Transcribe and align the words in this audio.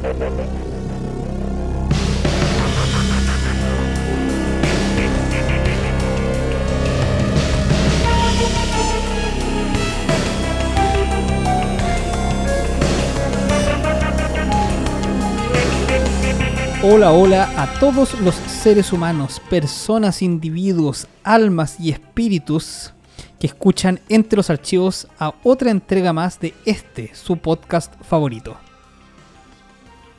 Thank 0.00 0.72
you. 0.72 0.77
Hola, 16.90 17.12
hola 17.12 17.62
a 17.62 17.66
todos 17.80 18.18
los 18.22 18.34
seres 18.34 18.94
humanos, 18.94 19.42
personas, 19.50 20.22
individuos, 20.22 21.06
almas 21.22 21.78
y 21.78 21.90
espíritus 21.90 22.94
que 23.38 23.46
escuchan 23.46 24.00
entre 24.08 24.38
los 24.38 24.48
archivos 24.48 25.06
a 25.18 25.34
otra 25.42 25.70
entrega 25.70 26.14
más 26.14 26.40
de 26.40 26.54
este, 26.64 27.14
su 27.14 27.36
podcast 27.36 27.92
favorito. 28.04 28.56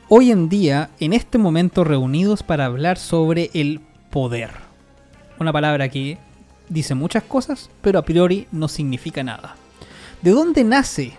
Hoy 0.08 0.30
en 0.30 0.48
día, 0.48 0.90
en 1.00 1.12
este 1.12 1.38
momento 1.38 1.82
reunidos 1.82 2.44
para 2.44 2.66
hablar 2.66 2.98
sobre 2.98 3.50
el 3.52 3.80
poder. 4.10 4.50
Una 5.40 5.52
palabra 5.52 5.88
que 5.88 6.18
dice 6.68 6.94
muchas 6.94 7.24
cosas, 7.24 7.68
pero 7.82 7.98
a 7.98 8.04
priori 8.04 8.46
no 8.52 8.68
significa 8.68 9.24
nada. 9.24 9.56
¿De 10.22 10.30
dónde 10.30 10.62
nace 10.62 11.14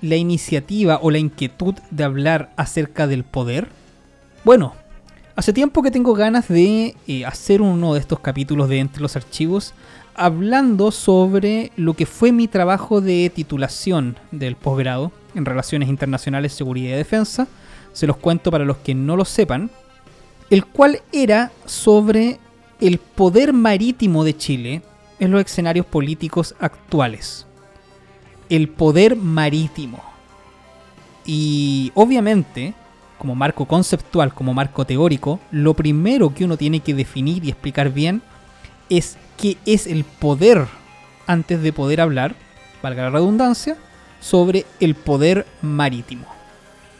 la 0.00 0.16
iniciativa 0.16 0.98
o 1.02 1.10
la 1.10 1.18
inquietud 1.18 1.74
de 1.90 2.04
hablar 2.04 2.54
acerca 2.56 3.06
del 3.06 3.22
poder? 3.24 3.68
Bueno, 4.44 4.74
Hace 5.36 5.52
tiempo 5.52 5.82
que 5.82 5.90
tengo 5.90 6.14
ganas 6.14 6.46
de 6.46 6.94
eh, 7.08 7.24
hacer 7.24 7.60
uno 7.60 7.94
de 7.94 8.00
estos 8.00 8.20
capítulos 8.20 8.68
de 8.68 8.78
Entre 8.78 9.02
los 9.02 9.16
Archivos 9.16 9.74
hablando 10.14 10.92
sobre 10.92 11.72
lo 11.74 11.94
que 11.94 12.06
fue 12.06 12.30
mi 12.30 12.46
trabajo 12.46 13.00
de 13.00 13.32
titulación 13.34 14.16
del 14.30 14.54
posgrado 14.54 15.10
en 15.34 15.44
Relaciones 15.44 15.88
Internacionales, 15.88 16.52
Seguridad 16.52 16.94
y 16.94 16.98
Defensa. 16.98 17.48
Se 17.92 18.06
los 18.06 18.16
cuento 18.16 18.52
para 18.52 18.64
los 18.64 18.76
que 18.76 18.94
no 18.94 19.16
lo 19.16 19.24
sepan. 19.24 19.72
El 20.50 20.66
cual 20.66 21.02
era 21.10 21.50
sobre 21.66 22.38
el 22.80 22.98
poder 22.98 23.52
marítimo 23.52 24.22
de 24.22 24.36
Chile 24.36 24.82
en 25.18 25.32
los 25.32 25.44
escenarios 25.44 25.86
políticos 25.86 26.54
actuales. 26.60 27.44
El 28.48 28.68
poder 28.68 29.16
marítimo. 29.16 30.00
Y 31.26 31.90
obviamente 31.96 32.74
como 33.24 33.36
marco 33.36 33.64
conceptual, 33.64 34.34
como 34.34 34.52
marco 34.52 34.84
teórico, 34.84 35.40
lo 35.50 35.72
primero 35.72 36.34
que 36.34 36.44
uno 36.44 36.58
tiene 36.58 36.80
que 36.80 36.92
definir 36.92 37.42
y 37.42 37.48
explicar 37.48 37.90
bien 37.90 38.20
es 38.90 39.16
qué 39.38 39.56
es 39.64 39.86
el 39.86 40.04
poder 40.04 40.66
antes 41.26 41.62
de 41.62 41.72
poder 41.72 42.02
hablar, 42.02 42.34
valga 42.82 43.04
la 43.04 43.08
redundancia, 43.08 43.78
sobre 44.20 44.66
el 44.78 44.94
poder 44.94 45.46
marítimo. 45.62 46.26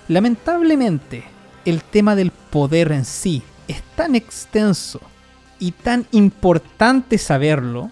Lamentablemente, 0.08 1.24
el 1.66 1.82
tema 1.82 2.16
del 2.16 2.30
poder 2.30 2.92
en 2.92 3.04
sí 3.04 3.42
es 3.68 3.82
tan 3.94 4.14
extenso 4.14 5.02
y 5.58 5.72
tan 5.72 6.06
importante 6.10 7.18
saberlo 7.18 7.90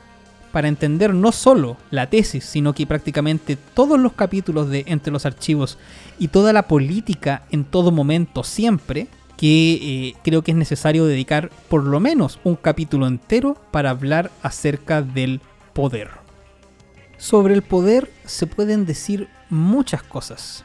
para 0.53 0.69
entender 0.69 1.15
no 1.15 1.33
solo 1.33 1.77
la 1.91 2.09
tesis, 2.09 2.45
sino 2.45 2.75
que 2.75 2.87
prácticamente 2.87 3.57
todos 3.57 3.99
los 3.99 4.13
capítulos 4.13 4.69
de 4.69 4.85
Entre 4.87 5.13
los 5.13 5.27
Archivos 5.27 5.79
y 6.19 6.29
toda 6.29 6.53
la 6.53 6.69
política 6.69 7.45
en 7.51 7.65
todo 7.65 7.91
momento, 7.91 8.45
siempre, 8.45 9.09
que 9.37 9.73
eh, 9.75 10.15
creo 10.23 10.43
que 10.43 10.53
es 10.53 10.57
necesario 10.57 11.07
dedicar 11.07 11.51
por 11.69 11.83
lo 11.85 11.99
menos 11.99 12.39
un 12.45 12.55
capítulo 12.55 13.07
entero 13.07 13.57
para 13.71 13.91
hablar 13.91 14.31
acerca 14.43 15.03
del 15.03 15.41
poder. 15.73 16.11
Sobre 17.17 17.55
el 17.55 17.63
poder 17.63 18.11
se 18.25 18.47
pueden 18.47 18.85
decir 18.85 19.29
muchas 19.49 20.03
cosas. 20.03 20.65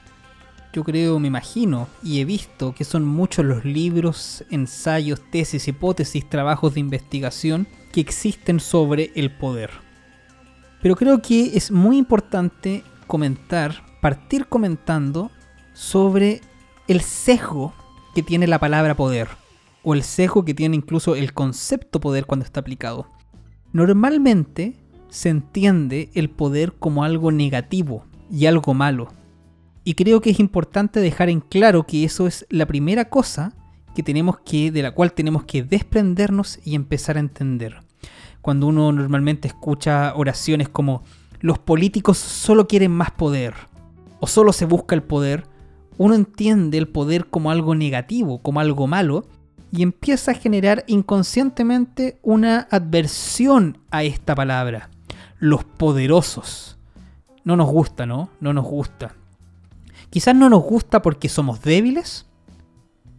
Yo 0.77 0.83
creo, 0.83 1.17
me 1.17 1.27
imagino 1.27 1.87
y 2.03 2.21
he 2.21 2.25
visto 2.25 2.75
que 2.75 2.83
son 2.83 3.03
muchos 3.03 3.43
los 3.43 3.65
libros, 3.65 4.45
ensayos, 4.51 5.19
tesis, 5.31 5.67
hipótesis, 5.67 6.29
trabajos 6.29 6.75
de 6.75 6.81
investigación 6.81 7.65
que 7.91 7.99
existen 7.99 8.59
sobre 8.59 9.11
el 9.15 9.31
poder. 9.31 9.71
Pero 10.79 10.95
creo 10.95 11.19
que 11.19 11.57
es 11.57 11.71
muy 11.71 11.97
importante 11.97 12.83
comentar, 13.07 13.83
partir 14.01 14.45
comentando 14.45 15.31
sobre 15.73 16.41
el 16.87 17.01
sesgo 17.01 17.73
que 18.13 18.21
tiene 18.21 18.45
la 18.45 18.59
palabra 18.59 18.93
poder, 18.95 19.29
o 19.81 19.95
el 19.95 20.03
sesgo 20.03 20.45
que 20.45 20.53
tiene 20.53 20.75
incluso 20.75 21.15
el 21.15 21.33
concepto 21.33 21.99
poder 21.99 22.27
cuando 22.27 22.45
está 22.45 22.59
aplicado. 22.59 23.07
Normalmente 23.73 24.75
se 25.09 25.29
entiende 25.29 26.11
el 26.13 26.29
poder 26.29 26.73
como 26.73 27.03
algo 27.03 27.31
negativo 27.31 28.05
y 28.29 28.45
algo 28.45 28.75
malo. 28.75 29.16
Y 29.87 29.93
creo 29.93 30.19
que 30.19 30.31
es 30.31 30.41
importante 30.41 30.99
dejar 30.99 31.29
en 31.29 31.39
claro 31.39 31.85
que 31.85 32.03
eso 32.03 32.27
es 32.27 32.45
la 32.49 32.65
primera 32.65 33.05
cosa 33.05 33.53
que 33.95 34.03
tenemos 34.03 34.37
que, 34.39 34.69
de 34.69 34.81
la 34.81 34.91
cual 34.91 35.13
tenemos 35.13 35.45
que 35.45 35.63
desprendernos 35.63 36.59
y 36.65 36.75
empezar 36.75 37.15
a 37.15 37.21
entender 37.21 37.87
cuando 38.47 38.67
uno 38.67 38.93
normalmente 38.93 39.49
escucha 39.49 40.13
oraciones 40.15 40.69
como 40.69 41.03
los 41.41 41.59
políticos 41.59 42.17
solo 42.17 42.65
quieren 42.65 42.91
más 42.91 43.11
poder 43.11 43.53
o 44.21 44.27
solo 44.27 44.53
se 44.53 44.63
busca 44.63 44.95
el 44.95 45.03
poder, 45.03 45.43
uno 45.97 46.15
entiende 46.15 46.77
el 46.77 46.87
poder 46.87 47.27
como 47.27 47.51
algo 47.51 47.75
negativo, 47.75 48.41
como 48.41 48.61
algo 48.61 48.87
malo, 48.87 49.25
y 49.69 49.83
empieza 49.83 50.31
a 50.31 50.35
generar 50.35 50.85
inconscientemente 50.87 52.19
una 52.23 52.69
adversión 52.71 53.79
a 53.91 54.03
esta 54.03 54.33
palabra. 54.33 54.91
Los 55.39 55.65
poderosos. 55.65 56.77
No 57.43 57.57
nos 57.57 57.69
gusta, 57.69 58.05
¿no? 58.05 58.29
No 58.39 58.53
nos 58.53 58.63
gusta. 58.63 59.13
Quizás 60.17 60.35
no 60.35 60.49
nos 60.49 60.63
gusta 60.63 61.03
porque 61.03 61.29
somos 61.29 61.61
débiles 61.61 62.25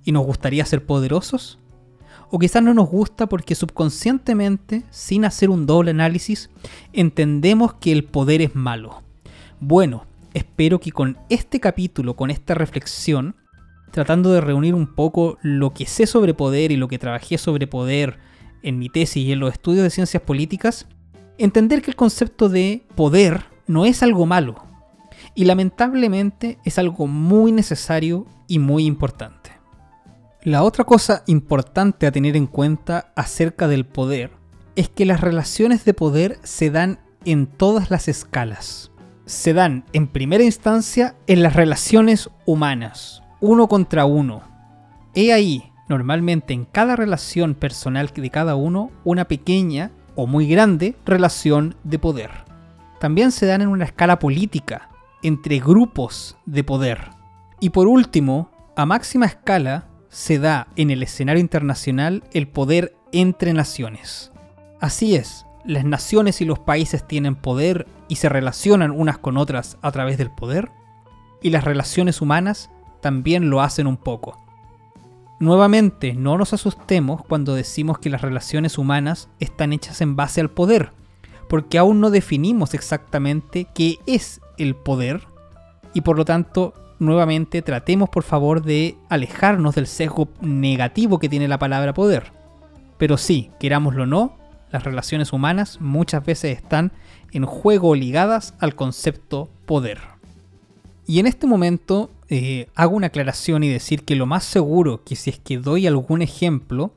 y 0.04 0.10
nos 0.10 0.26
gustaría 0.26 0.64
ser 0.64 0.84
poderosos 0.84 1.60
o 2.28 2.40
quizás 2.40 2.60
no 2.60 2.74
nos 2.74 2.88
gusta 2.88 3.28
porque 3.28 3.54
subconscientemente, 3.54 4.82
sin 4.90 5.24
hacer 5.24 5.48
un 5.48 5.64
doble 5.64 5.92
análisis, 5.92 6.50
entendemos 6.92 7.74
que 7.74 7.92
el 7.92 8.02
poder 8.02 8.42
es 8.42 8.56
malo. 8.56 9.00
Bueno, 9.60 10.06
espero 10.34 10.80
que 10.80 10.90
con 10.90 11.16
este 11.28 11.60
capítulo, 11.60 12.16
con 12.16 12.32
esta 12.32 12.54
reflexión, 12.54 13.36
tratando 13.92 14.32
de 14.32 14.40
reunir 14.40 14.74
un 14.74 14.92
poco 14.92 15.38
lo 15.40 15.72
que 15.72 15.86
sé 15.86 16.04
sobre 16.04 16.34
poder 16.34 16.72
y 16.72 16.76
lo 16.76 16.88
que 16.88 16.98
trabajé 16.98 17.38
sobre 17.38 17.68
poder 17.68 18.18
en 18.64 18.80
mi 18.80 18.88
tesis 18.88 19.24
y 19.24 19.30
en 19.30 19.38
los 19.38 19.52
estudios 19.52 19.84
de 19.84 19.90
ciencias 19.90 20.24
políticas, 20.24 20.88
entender 21.38 21.80
que 21.80 21.92
el 21.92 21.96
concepto 21.96 22.48
de 22.48 22.84
poder 22.96 23.44
no 23.68 23.86
es 23.86 24.02
algo 24.02 24.26
malo 24.26 24.67
y 25.38 25.44
lamentablemente 25.44 26.58
es 26.64 26.80
algo 26.80 27.06
muy 27.06 27.52
necesario 27.52 28.26
y 28.48 28.58
muy 28.58 28.86
importante. 28.86 29.52
La 30.42 30.64
otra 30.64 30.82
cosa 30.82 31.22
importante 31.28 32.08
a 32.08 32.10
tener 32.10 32.36
en 32.36 32.48
cuenta 32.48 33.12
acerca 33.14 33.68
del 33.68 33.86
poder 33.86 34.32
es 34.74 34.88
que 34.88 35.06
las 35.06 35.20
relaciones 35.20 35.84
de 35.84 35.94
poder 35.94 36.40
se 36.42 36.72
dan 36.72 36.98
en 37.24 37.46
todas 37.46 37.88
las 37.88 38.08
escalas. 38.08 38.90
Se 39.26 39.54
dan 39.54 39.84
en 39.92 40.08
primera 40.08 40.42
instancia 40.42 41.14
en 41.28 41.44
las 41.44 41.54
relaciones 41.54 42.30
humanas, 42.44 43.22
uno 43.40 43.68
contra 43.68 44.06
uno. 44.06 44.42
He 45.14 45.32
ahí, 45.32 45.70
normalmente 45.88 46.52
en 46.52 46.64
cada 46.64 46.96
relación 46.96 47.54
personal 47.54 48.10
de 48.12 48.30
cada 48.30 48.56
uno, 48.56 48.90
una 49.04 49.26
pequeña 49.26 49.92
o 50.16 50.26
muy 50.26 50.48
grande 50.48 50.96
relación 51.06 51.76
de 51.84 52.00
poder. 52.00 52.30
También 52.98 53.30
se 53.30 53.46
dan 53.46 53.62
en 53.62 53.68
una 53.68 53.84
escala 53.84 54.18
política, 54.18 54.88
entre 55.22 55.58
grupos 55.58 56.36
de 56.46 56.64
poder. 56.64 57.10
Y 57.60 57.70
por 57.70 57.88
último, 57.88 58.50
a 58.76 58.86
máxima 58.86 59.26
escala, 59.26 59.88
se 60.08 60.38
da 60.38 60.68
en 60.76 60.90
el 60.90 61.02
escenario 61.02 61.40
internacional 61.40 62.24
el 62.32 62.48
poder 62.48 62.96
entre 63.12 63.52
naciones. 63.52 64.32
Así 64.80 65.16
es, 65.16 65.44
las 65.64 65.84
naciones 65.84 66.40
y 66.40 66.44
los 66.44 66.58
países 66.58 67.06
tienen 67.06 67.34
poder 67.34 67.86
y 68.08 68.16
se 68.16 68.28
relacionan 68.28 68.90
unas 68.90 69.18
con 69.18 69.36
otras 69.36 69.76
a 69.82 69.90
través 69.90 70.16
del 70.18 70.30
poder, 70.30 70.70
y 71.42 71.50
las 71.50 71.64
relaciones 71.64 72.20
humanas 72.20 72.70
también 73.00 73.50
lo 73.50 73.60
hacen 73.60 73.86
un 73.86 73.96
poco. 73.96 74.38
Nuevamente, 75.40 76.14
no 76.14 76.36
nos 76.36 76.52
asustemos 76.52 77.22
cuando 77.24 77.54
decimos 77.54 77.98
que 77.98 78.10
las 78.10 78.22
relaciones 78.22 78.76
humanas 78.76 79.28
están 79.38 79.72
hechas 79.72 80.00
en 80.00 80.16
base 80.16 80.40
al 80.40 80.50
poder, 80.50 80.92
porque 81.48 81.78
aún 81.78 82.00
no 82.00 82.10
definimos 82.10 82.74
exactamente 82.74 83.66
qué 83.74 83.98
es 84.06 84.40
el 84.58 84.74
poder, 84.74 85.22
y 85.94 86.02
por 86.02 86.16
lo 86.16 86.24
tanto 86.24 86.74
nuevamente 86.98 87.62
tratemos 87.62 88.08
por 88.08 88.22
favor 88.24 88.62
de 88.62 88.96
alejarnos 89.08 89.74
del 89.74 89.86
sesgo 89.86 90.28
negativo 90.40 91.18
que 91.18 91.28
tiene 91.28 91.48
la 91.48 91.58
palabra 91.58 91.94
poder. 91.94 92.32
Pero 92.98 93.16
sí, 93.16 93.50
querámoslo 93.60 94.02
o 94.02 94.06
no, 94.06 94.36
las 94.70 94.84
relaciones 94.84 95.32
humanas 95.32 95.80
muchas 95.80 96.24
veces 96.24 96.56
están 96.56 96.92
en 97.32 97.46
juego 97.46 97.94
ligadas 97.94 98.54
al 98.58 98.74
concepto 98.74 99.48
poder. 99.66 99.98
Y 101.06 101.20
en 101.20 101.26
este 101.26 101.46
momento 101.46 102.10
eh, 102.28 102.68
hago 102.74 102.96
una 102.96 103.06
aclaración 103.06 103.64
y 103.64 103.68
decir 103.68 104.04
que 104.04 104.16
lo 104.16 104.26
más 104.26 104.44
seguro 104.44 105.04
que 105.04 105.16
si 105.16 105.30
es 105.30 105.38
que 105.38 105.58
doy 105.58 105.86
algún 105.86 106.20
ejemplo, 106.20 106.92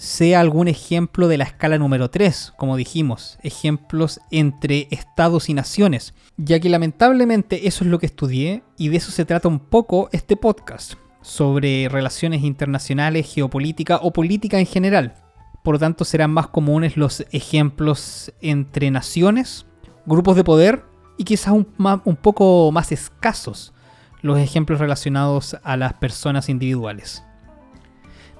sea 0.00 0.40
algún 0.40 0.66
ejemplo 0.66 1.28
de 1.28 1.36
la 1.36 1.44
escala 1.44 1.76
número 1.76 2.08
3, 2.08 2.54
como 2.56 2.78
dijimos, 2.78 3.38
ejemplos 3.42 4.18
entre 4.30 4.88
estados 4.90 5.50
y 5.50 5.54
naciones, 5.54 6.14
ya 6.38 6.58
que 6.58 6.70
lamentablemente 6.70 7.68
eso 7.68 7.84
es 7.84 7.90
lo 7.90 7.98
que 7.98 8.06
estudié 8.06 8.62
y 8.78 8.88
de 8.88 8.96
eso 8.96 9.10
se 9.10 9.26
trata 9.26 9.48
un 9.48 9.58
poco 9.58 10.08
este 10.12 10.38
podcast, 10.38 10.94
sobre 11.20 11.90
relaciones 11.90 12.44
internacionales, 12.44 13.30
geopolítica 13.30 13.98
o 13.98 14.10
política 14.10 14.58
en 14.58 14.64
general. 14.64 15.16
Por 15.62 15.74
lo 15.74 15.78
tanto, 15.78 16.06
serán 16.06 16.30
más 16.30 16.48
comunes 16.48 16.96
los 16.96 17.26
ejemplos 17.30 18.32
entre 18.40 18.90
naciones, 18.90 19.66
grupos 20.06 20.34
de 20.34 20.44
poder 20.44 20.82
y 21.18 21.24
quizás 21.24 21.52
un, 21.52 21.68
un 22.06 22.16
poco 22.16 22.72
más 22.72 22.90
escasos 22.90 23.74
los 24.22 24.38
ejemplos 24.38 24.80
relacionados 24.80 25.58
a 25.62 25.76
las 25.76 25.92
personas 25.92 26.48
individuales. 26.48 27.22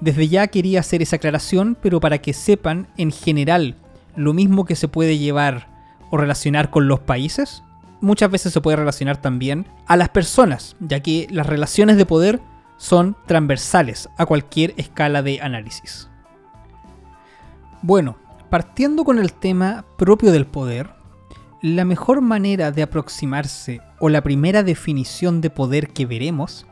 Desde 0.01 0.29
ya 0.29 0.47
quería 0.47 0.81
hacer 0.81 1.03
esa 1.03 1.17
aclaración, 1.17 1.77
pero 1.81 2.01
para 2.01 2.19
que 2.19 2.33
sepan 2.33 2.89
en 2.97 3.13
general 3.13 3.77
lo 4.17 4.33
mismo 4.33 4.65
que 4.65 4.77
se 4.77 4.89
puede 4.89 5.19
llevar 5.19 5.69
o 6.11 6.17
relacionar 6.17 6.71
con 6.71 6.89
los 6.89 7.01
países, 7.01 7.63
muchas 8.01 8.31
veces 8.31 8.53
se 8.53 8.61
puede 8.61 8.77
relacionar 8.77 9.19
también 9.21 9.67
a 9.87 9.97
las 9.97 10.09
personas, 10.09 10.75
ya 10.81 11.01
que 11.01 11.27
las 11.31 11.47
relaciones 11.47 11.97
de 11.97 12.07
poder 12.07 12.41
son 12.79 13.15
transversales 13.27 14.09
a 14.17 14.25
cualquier 14.25 14.73
escala 14.79 15.23
de 15.23 15.41
análisis. 15.43 16.09
Bueno, 17.83 18.17
partiendo 18.49 19.05
con 19.05 19.19
el 19.19 19.35
tema 19.35 19.85
propio 19.99 20.33
del 20.33 20.47
poder, 20.47 20.91
la 21.63 21.85
mejor 21.85 22.23
manera 22.23 22.73
de 22.73 22.83
aproximarse 22.83 23.83
o 23.99 24.09
la 24.09 24.23
primera 24.23 24.63
definición 24.63 25.43
de 25.43 25.51
poder 25.51 25.89
que 25.89 26.07
veremos 26.07 26.67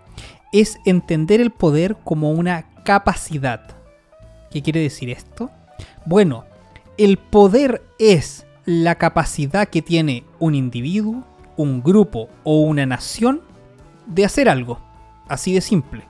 es 0.51 0.79
entender 0.87 1.43
el 1.43 1.51
poder 1.51 1.97
como 2.05 2.31
una 2.31 2.65
capacidad. 2.89 3.61
¿Qué 4.51 4.63
quiere 4.63 4.81
decir 4.81 5.11
esto? 5.11 5.51
Bueno, 6.07 6.47
el 6.97 7.19
poder 7.19 7.83
es 7.99 8.47
la 8.65 8.95
capacidad 8.95 9.69
que 9.69 9.83
tiene 9.83 10.25
un 10.39 10.55
individuo, 10.55 11.23
un 11.59 11.83
grupo 11.83 12.31
o 12.45 12.63
una 12.63 12.87
nación 12.87 13.43
de 14.07 14.25
hacer 14.25 14.49
algo. 14.49 14.81
Así 15.29 15.53
de 15.53 15.61
simple. 15.61 16.05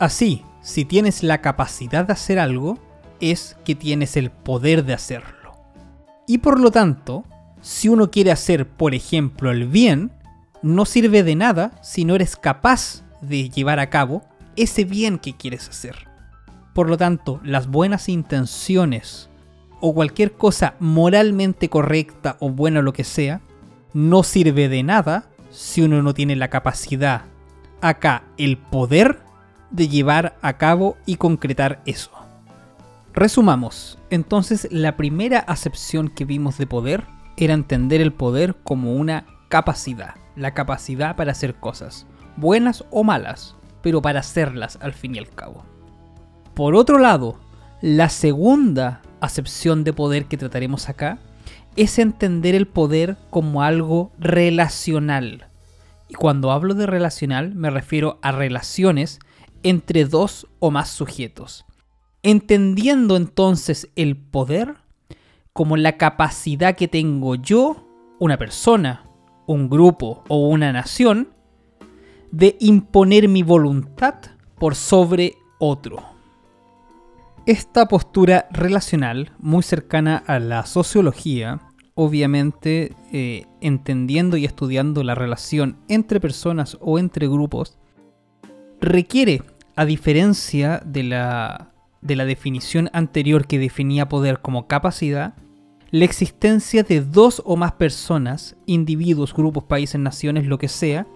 Así, 0.00 0.42
si 0.62 0.84
tienes 0.84 1.22
la 1.22 1.40
capacidad 1.40 2.04
de 2.04 2.14
hacer 2.14 2.40
algo, 2.40 2.76
es 3.20 3.56
que 3.64 3.76
tienes 3.76 4.16
el 4.16 4.32
poder 4.32 4.84
de 4.84 4.94
hacerlo. 4.94 5.52
Y 6.26 6.38
por 6.38 6.58
lo 6.58 6.72
tanto, 6.72 7.22
si 7.60 7.88
uno 7.88 8.10
quiere 8.10 8.32
hacer, 8.32 8.66
por 8.66 8.96
ejemplo, 8.96 9.52
el 9.52 9.68
bien, 9.68 10.10
no 10.60 10.86
sirve 10.86 11.22
de 11.22 11.36
nada 11.36 11.80
si 11.84 12.04
no 12.04 12.16
eres 12.16 12.34
capaz 12.34 13.04
de 13.20 13.48
llevar 13.48 13.78
a 13.78 13.90
cabo 13.90 14.24
ese 14.56 14.84
bien 14.84 15.20
que 15.20 15.36
quieres 15.36 15.68
hacer. 15.68 16.15
Por 16.76 16.90
lo 16.90 16.98
tanto, 16.98 17.40
las 17.42 17.68
buenas 17.68 18.06
intenciones 18.10 19.30
o 19.80 19.94
cualquier 19.94 20.32
cosa 20.32 20.74
moralmente 20.78 21.70
correcta 21.70 22.36
o 22.38 22.50
buena 22.50 22.82
lo 22.82 22.92
que 22.92 23.02
sea, 23.02 23.40
no 23.94 24.22
sirve 24.22 24.68
de 24.68 24.82
nada 24.82 25.24
si 25.50 25.80
uno 25.80 26.02
no 26.02 26.12
tiene 26.12 26.36
la 26.36 26.50
capacidad, 26.50 27.22
acá 27.80 28.24
el 28.36 28.58
poder 28.58 29.20
de 29.70 29.88
llevar 29.88 30.36
a 30.42 30.58
cabo 30.58 30.98
y 31.06 31.16
concretar 31.16 31.80
eso. 31.86 32.10
Resumamos, 33.14 33.98
entonces 34.10 34.68
la 34.70 34.98
primera 34.98 35.38
acepción 35.38 36.08
que 36.10 36.26
vimos 36.26 36.58
de 36.58 36.66
poder 36.66 37.04
era 37.38 37.54
entender 37.54 38.02
el 38.02 38.12
poder 38.12 38.54
como 38.54 38.92
una 38.92 39.24
capacidad, 39.48 40.16
la 40.36 40.52
capacidad 40.52 41.16
para 41.16 41.32
hacer 41.32 41.54
cosas, 41.54 42.06
buenas 42.36 42.84
o 42.90 43.02
malas, 43.02 43.56
pero 43.80 44.02
para 44.02 44.20
hacerlas 44.20 44.78
al 44.82 44.92
fin 44.92 45.14
y 45.14 45.18
al 45.18 45.30
cabo. 45.30 45.64
Por 46.56 46.74
otro 46.74 46.98
lado, 46.98 47.38
la 47.82 48.08
segunda 48.08 49.02
acepción 49.20 49.84
de 49.84 49.92
poder 49.92 50.24
que 50.24 50.38
trataremos 50.38 50.88
acá 50.88 51.18
es 51.76 51.98
entender 51.98 52.54
el 52.54 52.66
poder 52.66 53.18
como 53.28 53.62
algo 53.62 54.10
relacional. 54.18 55.50
Y 56.08 56.14
cuando 56.14 56.52
hablo 56.52 56.72
de 56.72 56.86
relacional 56.86 57.54
me 57.54 57.68
refiero 57.68 58.18
a 58.22 58.32
relaciones 58.32 59.18
entre 59.64 60.06
dos 60.06 60.46
o 60.58 60.70
más 60.70 60.88
sujetos. 60.88 61.66
Entendiendo 62.22 63.18
entonces 63.18 63.90
el 63.94 64.16
poder 64.16 64.76
como 65.52 65.76
la 65.76 65.98
capacidad 65.98 66.74
que 66.74 66.88
tengo 66.88 67.34
yo, 67.34 67.86
una 68.18 68.38
persona, 68.38 69.04
un 69.46 69.68
grupo 69.68 70.24
o 70.28 70.48
una 70.48 70.72
nación, 70.72 71.28
de 72.32 72.56
imponer 72.60 73.28
mi 73.28 73.42
voluntad 73.42 74.14
por 74.58 74.74
sobre 74.74 75.34
otro. 75.58 76.15
Esta 77.46 77.86
postura 77.86 78.48
relacional, 78.50 79.30
muy 79.38 79.62
cercana 79.62 80.16
a 80.26 80.40
la 80.40 80.66
sociología, 80.66 81.60
obviamente 81.94 82.92
eh, 83.12 83.46
entendiendo 83.60 84.36
y 84.36 84.44
estudiando 84.44 85.04
la 85.04 85.14
relación 85.14 85.76
entre 85.86 86.18
personas 86.18 86.76
o 86.80 86.98
entre 86.98 87.28
grupos, 87.28 87.78
requiere, 88.80 89.44
a 89.76 89.84
diferencia 89.84 90.82
de 90.84 91.04
la, 91.04 91.72
de 92.00 92.16
la 92.16 92.24
definición 92.24 92.90
anterior 92.92 93.46
que 93.46 93.60
definía 93.60 94.08
poder 94.08 94.40
como 94.40 94.66
capacidad, 94.66 95.34
la 95.92 96.04
existencia 96.04 96.82
de 96.82 97.00
dos 97.00 97.42
o 97.44 97.56
más 97.56 97.70
personas, 97.72 98.56
individuos, 98.66 99.32
grupos, 99.32 99.62
países, 99.62 100.00
naciones, 100.00 100.46
lo 100.46 100.58
que 100.58 100.66
sea, 100.66 101.06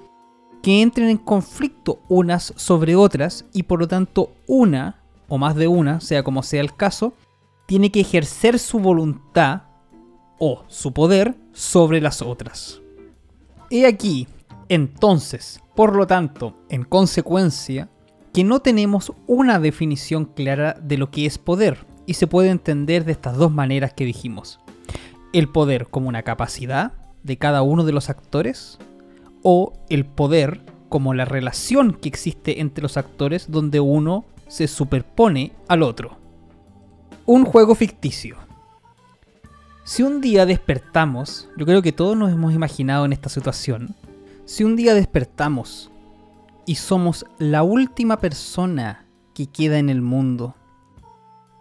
que 0.62 0.80
entren 0.80 1.08
en 1.08 1.18
conflicto 1.18 2.04
unas 2.08 2.52
sobre 2.54 2.94
otras 2.94 3.46
y 3.52 3.64
por 3.64 3.80
lo 3.80 3.88
tanto 3.88 4.32
una 4.46 4.99
o 5.30 5.38
más 5.38 5.54
de 5.54 5.68
una, 5.68 6.00
sea 6.00 6.22
como 6.22 6.42
sea 6.42 6.60
el 6.60 6.74
caso, 6.74 7.14
tiene 7.64 7.90
que 7.90 8.00
ejercer 8.00 8.58
su 8.58 8.80
voluntad 8.80 9.62
o 10.38 10.64
su 10.66 10.92
poder 10.92 11.36
sobre 11.52 12.00
las 12.00 12.20
otras. 12.20 12.82
He 13.70 13.86
aquí, 13.86 14.26
entonces, 14.68 15.60
por 15.76 15.94
lo 15.94 16.06
tanto, 16.06 16.54
en 16.68 16.82
consecuencia, 16.82 17.88
que 18.32 18.42
no 18.42 18.60
tenemos 18.60 19.12
una 19.28 19.60
definición 19.60 20.24
clara 20.24 20.76
de 20.82 20.98
lo 20.98 21.12
que 21.12 21.26
es 21.26 21.38
poder, 21.38 21.86
y 22.06 22.14
se 22.14 22.26
puede 22.26 22.50
entender 22.50 23.04
de 23.04 23.12
estas 23.12 23.36
dos 23.36 23.52
maneras 23.52 23.92
que 23.92 24.04
dijimos. 24.04 24.58
El 25.32 25.48
poder 25.48 25.86
como 25.86 26.08
una 26.08 26.24
capacidad 26.24 26.92
de 27.22 27.36
cada 27.36 27.62
uno 27.62 27.84
de 27.84 27.92
los 27.92 28.10
actores, 28.10 28.78
o 29.44 29.74
el 29.88 30.06
poder 30.06 30.64
como 30.88 31.14
la 31.14 31.24
relación 31.24 31.92
que 31.92 32.08
existe 32.08 32.60
entre 32.60 32.82
los 32.82 32.96
actores 32.96 33.48
donde 33.48 33.78
uno 33.78 34.24
se 34.50 34.66
superpone 34.66 35.52
al 35.68 35.82
otro. 35.82 36.18
Un 37.24 37.44
juego 37.44 37.76
ficticio. 37.76 38.36
Si 39.84 40.02
un 40.02 40.20
día 40.20 40.44
despertamos, 40.44 41.48
yo 41.56 41.64
creo 41.64 41.82
que 41.82 41.92
todos 41.92 42.16
nos 42.16 42.32
hemos 42.32 42.52
imaginado 42.52 43.04
en 43.04 43.12
esta 43.12 43.28
situación, 43.28 43.94
si 44.44 44.64
un 44.64 44.74
día 44.74 44.94
despertamos 44.94 45.90
y 46.66 46.74
somos 46.74 47.26
la 47.38 47.62
última 47.62 48.18
persona 48.18 49.06
que 49.34 49.46
queda 49.46 49.78
en 49.78 49.88
el 49.88 50.02
mundo, 50.02 50.56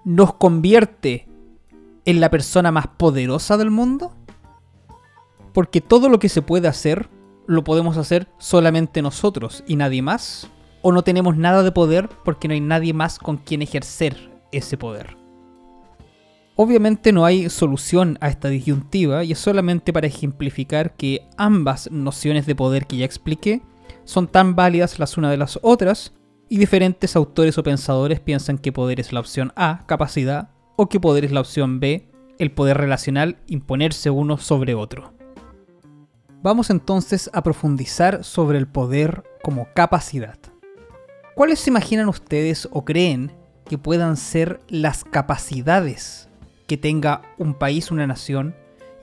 ¿nos 0.04 0.34
convierte 0.34 1.28
en 2.06 2.20
la 2.20 2.32
persona 2.32 2.72
más 2.72 2.88
poderosa 2.88 3.56
del 3.58 3.70
mundo? 3.70 4.14
Porque 5.54 5.80
todo 5.80 6.10
lo 6.10 6.18
que 6.18 6.30
se 6.30 6.42
puede 6.42 6.68
hacer, 6.68 7.08
lo 7.46 7.64
podemos 7.64 7.98
hacer 7.98 8.28
solamente 8.40 9.04
nosotros 9.04 9.64
y 9.68 9.76
nadie 9.76 10.02
más 10.02 10.50
o 10.82 10.92
no 10.92 11.04
tenemos 11.04 11.38
nada 11.38 11.64
de 11.64 11.72
poder 11.72 12.10
porque 12.24 12.48
no 12.48 12.54
hay 12.54 12.62
nadie 12.62 12.94
más 12.94 13.20
con 13.20 13.38
quien 13.38 13.62
ejercer 13.62 14.30
ese 14.52 14.78
poder. 14.78 15.18
Obviamente 16.56 17.14
no 17.14 17.24
hay 17.24 17.50
solución 17.50 18.18
a 18.20 18.28
esta 18.28 18.50
disyuntiva 18.50 19.24
y 19.24 19.32
es 19.32 19.40
solamente 19.40 19.94
para 19.94 20.08
ejemplificar 20.08 20.96
que 20.96 21.26
ambas 21.38 21.90
nociones 21.90 22.46
de 22.46 22.56
poder 22.56 22.86
que 22.86 22.98
ya 22.98 23.06
expliqué 23.06 23.62
son 24.04 24.28
tan 24.28 24.56
válidas 24.56 25.00
las 25.00 25.18
unas 25.18 25.32
de 25.32 25.38
las 25.38 25.58
otras 25.62 26.14
y 26.50 26.58
diferentes 26.58 27.16
autores 27.16 27.58
o 27.58 27.64
pensadores 27.64 28.20
piensan 28.20 28.58
que 28.58 28.74
poder 28.74 29.00
es 29.00 29.14
la 29.14 29.20
opción 29.20 29.54
A, 29.56 29.86
capacidad, 29.86 30.50
o 30.76 30.90
que 30.90 31.00
poder 31.00 31.24
es 31.24 31.32
la 31.32 31.42
opción 31.42 31.80
B, 31.80 32.10
el 32.40 32.52
poder 32.52 32.78
relacional, 32.78 33.38
imponerse 33.48 34.10
uno 34.10 34.38
sobre 34.38 34.74
otro. 34.74 35.14
Vamos 36.42 36.70
entonces 36.70 37.30
a 37.34 37.44
profundizar 37.44 38.24
sobre 38.24 38.58
el 38.58 38.68
poder 38.68 39.24
como 39.44 39.68
capacidad. 39.74 40.40
¿Cuáles 41.40 41.60
se 41.60 41.70
imaginan 41.70 42.10
ustedes 42.10 42.68
o 42.70 42.84
creen 42.84 43.32
que 43.64 43.78
puedan 43.78 44.18
ser 44.18 44.60
las 44.68 45.06
capacidades 45.06 46.28
que 46.68 46.76
tenga 46.76 47.22
un 47.38 47.54
país, 47.54 47.92
una 47.92 48.06
nación? 48.06 48.54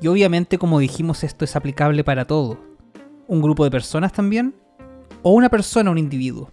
Y 0.02 0.08
obviamente, 0.08 0.58
como 0.58 0.78
dijimos, 0.78 1.24
esto 1.24 1.46
es 1.46 1.56
aplicable 1.56 2.04
para 2.04 2.26
todo. 2.26 2.60
¿Un 3.26 3.40
grupo 3.40 3.64
de 3.64 3.70
personas 3.70 4.12
también? 4.12 4.54
¿O 5.22 5.30
una 5.30 5.48
persona, 5.48 5.90
un 5.90 5.96
individuo? 5.96 6.52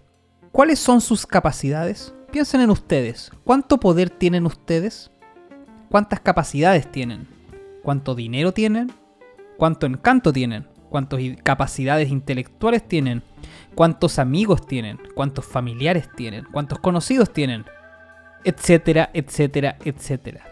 ¿Cuáles 0.52 0.78
son 0.78 1.02
sus 1.02 1.26
capacidades? 1.26 2.14
Piensen 2.32 2.62
en 2.62 2.70
ustedes. 2.70 3.30
¿Cuánto 3.44 3.78
poder 3.78 4.08
tienen 4.08 4.46
ustedes? 4.46 5.10
¿Cuántas 5.90 6.20
capacidades 6.20 6.90
tienen? 6.90 7.28
¿Cuánto 7.82 8.14
dinero 8.14 8.54
tienen? 8.54 8.90
¿Cuánto 9.58 9.84
encanto 9.84 10.32
tienen? 10.32 10.66
¿Cuántas 10.94 11.18
capacidades 11.42 12.08
intelectuales 12.08 12.86
tienen? 12.86 13.24
cuántos 13.74 14.20
amigos 14.20 14.64
tienen, 14.64 15.00
cuántos 15.16 15.44
familiares 15.44 16.08
tienen, 16.16 16.46
cuántos 16.52 16.78
conocidos 16.78 17.32
tienen. 17.32 17.64
etcétera, 18.44 19.10
etcétera, 19.12 19.76
etcétera. 19.84 20.44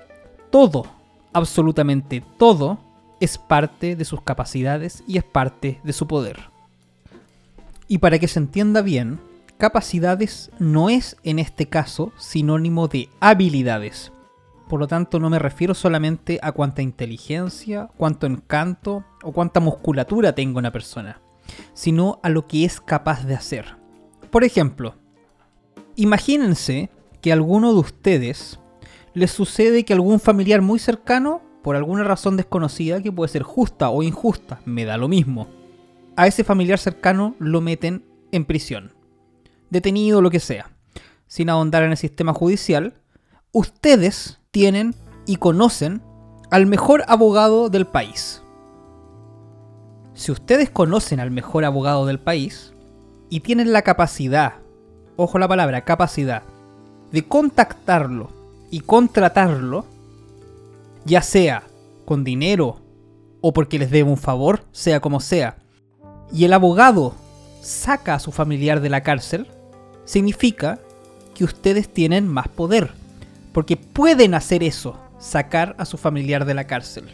Todo, 0.50 0.84
absolutamente 1.32 2.24
todo, 2.38 2.80
es 3.20 3.38
parte 3.38 3.94
de 3.94 4.04
sus 4.04 4.20
capacidades 4.20 5.04
y 5.06 5.16
es 5.16 5.22
parte 5.22 5.78
de 5.84 5.92
su 5.92 6.08
poder. 6.08 6.40
Y 7.86 7.98
para 7.98 8.18
que 8.18 8.26
se 8.26 8.40
entienda 8.40 8.82
bien, 8.82 9.20
capacidades 9.58 10.50
no 10.58 10.90
es 10.90 11.16
en 11.22 11.38
este 11.38 11.66
caso 11.66 12.10
sinónimo 12.16 12.88
de 12.88 13.08
habilidades. 13.20 14.10
Por 14.72 14.80
lo 14.80 14.88
tanto, 14.88 15.20
no 15.20 15.28
me 15.28 15.38
refiero 15.38 15.74
solamente 15.74 16.38
a 16.40 16.52
cuánta 16.52 16.80
inteligencia, 16.80 17.90
cuánto 17.98 18.26
encanto 18.26 19.04
o 19.22 19.30
cuánta 19.30 19.60
musculatura 19.60 20.34
tenga 20.34 20.58
una 20.58 20.72
persona, 20.72 21.20
sino 21.74 22.20
a 22.22 22.30
lo 22.30 22.46
que 22.46 22.64
es 22.64 22.80
capaz 22.80 23.26
de 23.26 23.34
hacer. 23.34 23.76
Por 24.30 24.44
ejemplo, 24.44 24.94
imagínense 25.94 26.88
que 27.20 27.32
a 27.32 27.34
alguno 27.34 27.74
de 27.74 27.80
ustedes 27.80 28.60
les 29.12 29.30
sucede 29.30 29.84
que 29.84 29.92
algún 29.92 30.20
familiar 30.20 30.62
muy 30.62 30.78
cercano, 30.78 31.42
por 31.62 31.76
alguna 31.76 32.04
razón 32.04 32.38
desconocida 32.38 33.02
que 33.02 33.12
puede 33.12 33.28
ser 33.28 33.42
justa 33.42 33.90
o 33.90 34.02
injusta, 34.02 34.62
me 34.64 34.86
da 34.86 34.96
lo 34.96 35.06
mismo, 35.06 35.48
a 36.16 36.26
ese 36.26 36.44
familiar 36.44 36.78
cercano 36.78 37.36
lo 37.38 37.60
meten 37.60 38.06
en 38.30 38.46
prisión 38.46 38.94
detenido, 39.68 40.22
lo 40.22 40.30
que 40.30 40.40
sea. 40.40 40.70
Sin 41.26 41.50
ahondar 41.50 41.82
en 41.82 41.90
el 41.90 41.98
sistema 41.98 42.32
judicial, 42.32 42.94
ustedes 43.52 44.38
tienen 44.52 44.94
y 45.26 45.36
conocen 45.36 46.02
al 46.50 46.66
mejor 46.66 47.04
abogado 47.08 47.70
del 47.70 47.86
país. 47.86 48.42
Si 50.14 50.30
ustedes 50.30 50.68
conocen 50.68 51.20
al 51.20 51.30
mejor 51.30 51.64
abogado 51.64 52.04
del 52.04 52.20
país 52.20 52.74
y 53.30 53.40
tienen 53.40 53.72
la 53.72 53.80
capacidad, 53.80 54.56
ojo 55.16 55.38
la 55.38 55.48
palabra, 55.48 55.84
capacidad, 55.84 56.42
de 57.10 57.26
contactarlo 57.26 58.30
y 58.70 58.80
contratarlo, 58.80 59.86
ya 61.06 61.22
sea 61.22 61.62
con 62.04 62.22
dinero 62.22 62.76
o 63.40 63.54
porque 63.54 63.78
les 63.78 63.90
debe 63.90 64.10
un 64.10 64.18
favor, 64.18 64.64
sea 64.70 65.00
como 65.00 65.20
sea, 65.20 65.56
y 66.30 66.44
el 66.44 66.52
abogado 66.52 67.14
saca 67.62 68.14
a 68.14 68.20
su 68.20 68.32
familiar 68.32 68.82
de 68.82 68.90
la 68.90 69.02
cárcel, 69.02 69.46
significa 70.04 70.78
que 71.34 71.44
ustedes 71.44 71.88
tienen 71.88 72.28
más 72.28 72.48
poder. 72.48 73.01
Porque 73.52 73.76
pueden 73.76 74.34
hacer 74.34 74.62
eso, 74.62 74.98
sacar 75.18 75.74
a 75.78 75.84
su 75.84 75.98
familiar 75.98 76.44
de 76.44 76.54
la 76.54 76.66
cárcel. 76.66 77.08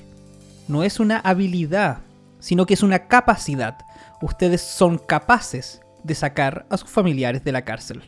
No 0.69 0.85
es 0.85 1.01
una 1.01 1.19
habilidad, 1.19 1.99
sino 2.39 2.67
que 2.67 2.75
es 2.75 2.83
una 2.83 3.09
capacidad. 3.09 3.79
Ustedes 4.23 4.61
son 4.61 4.99
capaces 4.99 5.81
de 6.05 6.15
sacar 6.15 6.67
a 6.71 6.77
sus 6.77 6.91
familiares 6.91 7.45
de 7.45 7.53
la 7.53 7.63
cárcel. 7.63 8.03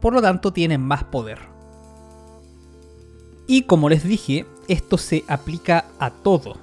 Por 0.00 0.12
lo 0.12 0.22
tanto, 0.22 0.52
tienen 0.52 0.80
más 0.80 1.04
poder. 1.04 1.38
Y 3.46 3.62
como 3.62 3.88
les 3.88 4.02
dije, 4.02 4.44
esto 4.68 4.98
se 4.98 5.24
aplica 5.28 5.84
a 5.98 6.10
todo. 6.10 6.58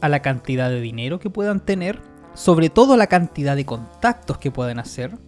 A 0.00 0.08
la 0.08 0.22
cantidad 0.22 0.70
de 0.70 0.80
dinero 0.80 1.20
que 1.20 1.28
puedan 1.28 1.60
tener, 1.60 2.00
sobre 2.34 2.70
todo 2.70 2.94
a 2.94 2.96
la 2.96 3.06
cantidad 3.06 3.54
de 3.54 3.66
contactos 3.66 4.38
que 4.38 4.50
puedan 4.50 4.78
hacer, 4.78 5.18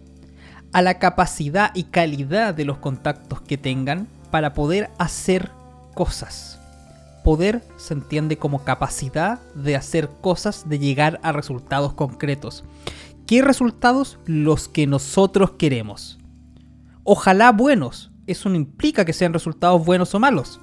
a 0.71 0.81
la 0.81 0.97
capacidad 0.97 1.71
y 1.75 1.83
calidad 1.83 2.55
de 2.55 2.65
los 2.65 2.79
contactos 2.79 3.41
que 3.41 3.57
tengan 3.57 4.07
para 4.33 4.55
poder 4.55 4.89
hacer 4.97 5.51
cosas. 5.93 6.59
Poder 7.23 7.61
se 7.77 7.93
entiende 7.93 8.35
como 8.35 8.63
capacidad 8.63 9.39
de 9.53 9.75
hacer 9.75 10.09
cosas, 10.21 10.67
de 10.67 10.79
llegar 10.79 11.19
a 11.21 11.31
resultados 11.31 11.93
concretos. 11.93 12.63
¿Qué 13.27 13.43
resultados? 13.43 14.17
Los 14.25 14.67
que 14.67 14.87
nosotros 14.87 15.51
queremos. 15.51 16.17
Ojalá 17.03 17.51
buenos. 17.51 18.09
Eso 18.25 18.49
no 18.49 18.55
implica 18.55 19.05
que 19.05 19.13
sean 19.13 19.33
resultados 19.33 19.85
buenos 19.85 20.15
o 20.15 20.19
malos. 20.19 20.59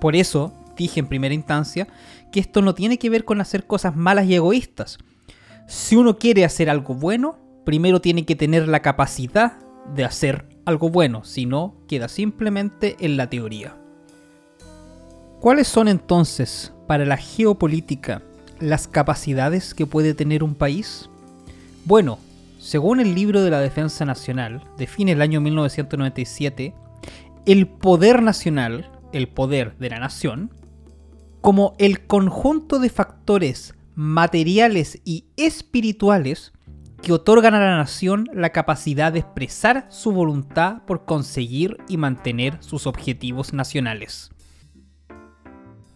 Por 0.00 0.16
eso 0.16 0.54
dije 0.78 1.00
en 1.00 1.08
primera 1.08 1.34
instancia 1.34 1.86
que 2.32 2.40
esto 2.40 2.62
no 2.62 2.74
tiene 2.74 2.98
que 2.98 3.10
ver 3.10 3.26
con 3.26 3.42
hacer 3.42 3.66
cosas 3.66 3.96
malas 3.96 4.24
y 4.24 4.34
egoístas. 4.34 4.96
Si 5.66 5.94
uno 5.94 6.16
quiere 6.16 6.46
hacer 6.46 6.70
algo 6.70 6.94
bueno, 6.94 7.36
primero 7.66 8.00
tiene 8.00 8.24
que 8.24 8.34
tener 8.34 8.66
la 8.66 8.80
capacidad 8.80 9.58
de 9.94 10.06
hacer 10.06 10.55
algo 10.66 10.90
bueno, 10.90 11.24
si 11.24 11.46
no, 11.46 11.74
queda 11.88 12.08
simplemente 12.08 12.96
en 13.00 13.16
la 13.16 13.30
teoría. 13.30 13.76
¿Cuáles 15.40 15.68
son 15.68 15.88
entonces, 15.88 16.74
para 16.86 17.06
la 17.06 17.16
geopolítica, 17.16 18.22
las 18.58 18.88
capacidades 18.88 19.74
que 19.74 19.86
puede 19.86 20.12
tener 20.12 20.42
un 20.42 20.54
país? 20.54 21.08
Bueno, 21.84 22.18
según 22.58 22.98
el 22.98 23.14
libro 23.14 23.42
de 23.42 23.50
la 23.50 23.60
Defensa 23.60 24.04
Nacional, 24.04 24.64
define 24.76 25.12
el 25.12 25.22
año 25.22 25.40
1997, 25.40 26.74
el 27.46 27.68
poder 27.68 28.22
nacional, 28.22 28.90
el 29.12 29.28
poder 29.28 29.78
de 29.78 29.90
la 29.90 30.00
nación, 30.00 30.50
como 31.42 31.74
el 31.78 32.06
conjunto 32.06 32.80
de 32.80 32.88
factores 32.88 33.74
materiales 33.94 35.00
y 35.04 35.26
espirituales 35.36 36.52
que 37.02 37.12
otorgan 37.12 37.54
a 37.54 37.60
la 37.60 37.76
nación 37.76 38.28
la 38.32 38.50
capacidad 38.50 39.12
de 39.12 39.20
expresar 39.20 39.86
su 39.90 40.12
voluntad 40.12 40.82
por 40.86 41.04
conseguir 41.04 41.76
y 41.88 41.96
mantener 41.96 42.58
sus 42.60 42.86
objetivos 42.86 43.52
nacionales. 43.52 44.30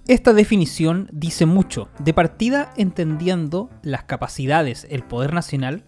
Esta 0.07 0.33
definición 0.33 1.09
dice 1.12 1.47
mucho, 1.47 1.88
de 2.00 2.12
partida 2.12 2.73
entendiendo 2.76 3.71
las 3.83 4.04
capacidades, 4.04 4.87
el 4.90 5.04
poder 5.04 5.33
nacional, 5.33 5.85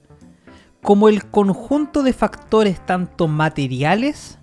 como 0.82 1.08
el 1.08 1.24
conjunto 1.26 2.02
de 2.02 2.12
factores 2.12 2.84
tanto 2.84 3.28
materiales 3.28 4.38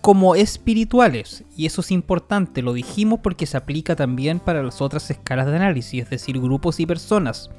como 0.00 0.34
espirituales. 0.34 1.44
Y 1.56 1.66
eso 1.66 1.80
es 1.80 1.90
importante, 1.90 2.62
lo 2.62 2.74
dijimos 2.74 3.20
porque 3.22 3.46
se 3.46 3.56
aplica 3.56 3.96
también 3.96 4.38
para 4.38 4.62
las 4.62 4.80
otras 4.80 5.10
escalas 5.10 5.46
de 5.46 5.56
análisis, 5.56 6.02
es 6.02 6.10
decir, 6.10 6.38
grupos 6.40 6.78
y 6.78 6.86
personas 6.86 7.50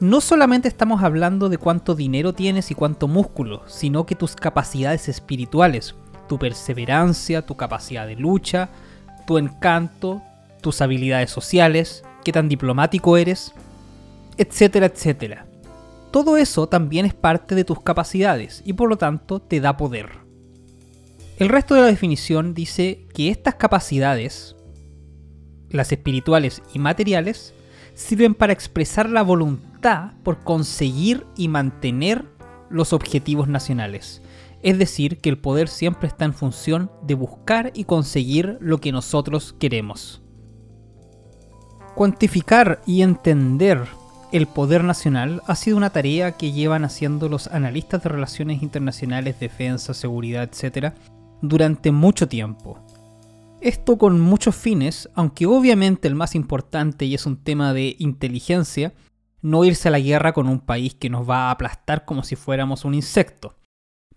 no 0.00 0.20
solamente 0.20 0.68
estamos 0.68 1.02
hablando 1.02 1.48
de 1.48 1.58
cuánto 1.58 1.94
dinero 1.94 2.32
tienes 2.32 2.70
y 2.70 2.74
cuánto 2.74 3.08
músculo, 3.08 3.62
sino 3.66 4.06
que 4.06 4.14
tus 4.14 4.34
capacidades 4.34 5.08
espirituales, 5.08 5.94
tu 6.28 6.38
perseverancia, 6.38 7.46
tu 7.46 7.56
capacidad 7.56 8.06
de 8.06 8.16
lucha, 8.16 8.70
tu 9.26 9.38
encanto, 9.38 10.22
tus 10.60 10.80
habilidades 10.80 11.30
sociales, 11.30 12.04
qué 12.24 12.32
tan 12.32 12.48
diplomático 12.48 13.16
eres, 13.16 13.52
etcétera, 14.36 14.86
etcétera. 14.86 15.46
Todo 16.10 16.36
eso 16.36 16.68
también 16.68 17.06
es 17.06 17.14
parte 17.14 17.54
de 17.54 17.64
tus 17.64 17.80
capacidades 17.80 18.62
y 18.64 18.72
por 18.72 18.88
lo 18.88 18.96
tanto 18.96 19.40
te 19.40 19.60
da 19.60 19.76
poder. 19.76 20.10
El 21.36 21.48
resto 21.48 21.74
de 21.74 21.80
la 21.80 21.88
definición 21.88 22.54
dice 22.54 23.06
que 23.12 23.30
estas 23.30 23.56
capacidades, 23.56 24.54
las 25.70 25.90
espirituales 25.90 26.62
y 26.72 26.78
materiales, 26.78 27.52
sirven 27.94 28.34
para 28.34 28.52
expresar 28.52 29.08
la 29.08 29.22
voluntad 29.22 30.12
por 30.22 30.40
conseguir 30.40 31.26
y 31.36 31.48
mantener 31.48 32.24
los 32.70 32.92
objetivos 32.92 33.48
nacionales. 33.48 34.22
Es 34.62 34.78
decir, 34.78 35.18
que 35.18 35.28
el 35.28 35.38
poder 35.38 35.68
siempre 35.68 36.08
está 36.08 36.24
en 36.24 36.34
función 36.34 36.90
de 37.02 37.14
buscar 37.14 37.70
y 37.74 37.84
conseguir 37.84 38.56
lo 38.60 38.78
que 38.78 38.92
nosotros 38.92 39.54
queremos. 39.58 40.22
Cuantificar 41.94 42.80
y 42.86 43.02
entender 43.02 43.86
el 44.32 44.48
poder 44.48 44.82
nacional 44.82 45.42
ha 45.46 45.54
sido 45.54 45.76
una 45.76 45.90
tarea 45.90 46.32
que 46.32 46.50
llevan 46.50 46.84
haciendo 46.84 47.28
los 47.28 47.46
analistas 47.46 48.02
de 48.02 48.08
relaciones 48.08 48.62
internacionales, 48.62 49.38
defensa, 49.38 49.94
seguridad, 49.94 50.50
etc. 50.50 50.92
durante 51.40 51.92
mucho 51.92 52.26
tiempo. 52.26 52.84
Esto 53.64 53.96
con 53.96 54.20
muchos 54.20 54.54
fines, 54.54 55.08
aunque 55.14 55.46
obviamente 55.46 56.06
el 56.06 56.14
más 56.14 56.34
importante 56.34 57.06
y 57.06 57.14
es 57.14 57.24
un 57.24 57.38
tema 57.38 57.72
de 57.72 57.96
inteligencia, 57.98 58.92
no 59.40 59.64
irse 59.64 59.88
a 59.88 59.90
la 59.90 60.00
guerra 60.00 60.34
con 60.34 60.48
un 60.48 60.60
país 60.60 60.94
que 60.94 61.08
nos 61.08 61.26
va 61.26 61.48
a 61.48 61.50
aplastar 61.52 62.04
como 62.04 62.24
si 62.24 62.36
fuéramos 62.36 62.84
un 62.84 62.92
insecto. 62.92 63.56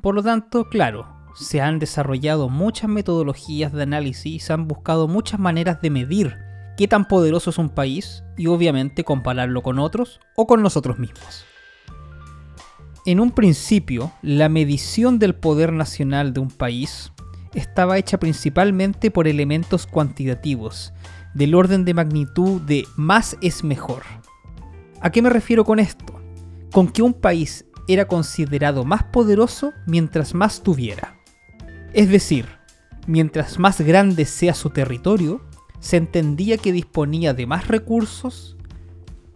Por 0.01 0.15
lo 0.15 0.21
tanto, 0.21 0.67
claro, 0.67 1.07
se 1.33 1.61
han 1.61 1.79
desarrollado 1.79 2.49
muchas 2.49 2.89
metodologías 2.89 3.71
de 3.71 3.83
análisis 3.83 4.43
se 4.43 4.51
han 4.51 4.67
buscado 4.67 5.07
muchas 5.07 5.39
maneras 5.39 5.81
de 5.81 5.91
medir 5.91 6.35
qué 6.75 6.89
tan 6.89 7.07
poderoso 7.07 7.51
es 7.51 7.57
un 7.57 7.69
país 7.69 8.25
y 8.35 8.47
obviamente 8.47 9.05
compararlo 9.05 9.63
con 9.63 9.79
otros 9.79 10.19
o 10.35 10.45
con 10.45 10.61
nosotros 10.61 10.99
mismos. 10.99 11.45
En 13.05 13.21
un 13.21 13.31
principio, 13.31 14.11
la 14.21 14.49
medición 14.49 15.19
del 15.19 15.35
poder 15.35 15.71
nacional 15.71 16.33
de 16.33 16.41
un 16.41 16.49
país 16.49 17.13
estaba 17.57 17.97
hecha 17.97 18.19
principalmente 18.19 19.11
por 19.11 19.27
elementos 19.27 19.87
cuantitativos, 19.87 20.93
del 21.33 21.55
orden 21.55 21.85
de 21.85 21.93
magnitud 21.93 22.61
de 22.61 22.85
más 22.95 23.37
es 23.41 23.63
mejor. 23.63 24.03
¿A 25.01 25.11
qué 25.11 25.21
me 25.21 25.29
refiero 25.29 25.65
con 25.65 25.79
esto? 25.79 26.21
Con 26.71 26.87
que 26.87 27.01
un 27.01 27.13
país 27.13 27.65
era 27.87 28.07
considerado 28.07 28.83
más 28.83 29.03
poderoso 29.05 29.73
mientras 29.85 30.33
más 30.33 30.61
tuviera. 30.61 31.15
Es 31.93 32.09
decir, 32.09 32.47
mientras 33.07 33.59
más 33.59 33.81
grande 33.81 34.25
sea 34.25 34.53
su 34.53 34.69
territorio, 34.69 35.41
se 35.79 35.97
entendía 35.97 36.57
que 36.57 36.71
disponía 36.71 37.33
de 37.33 37.47
más 37.47 37.67
recursos, 37.67 38.56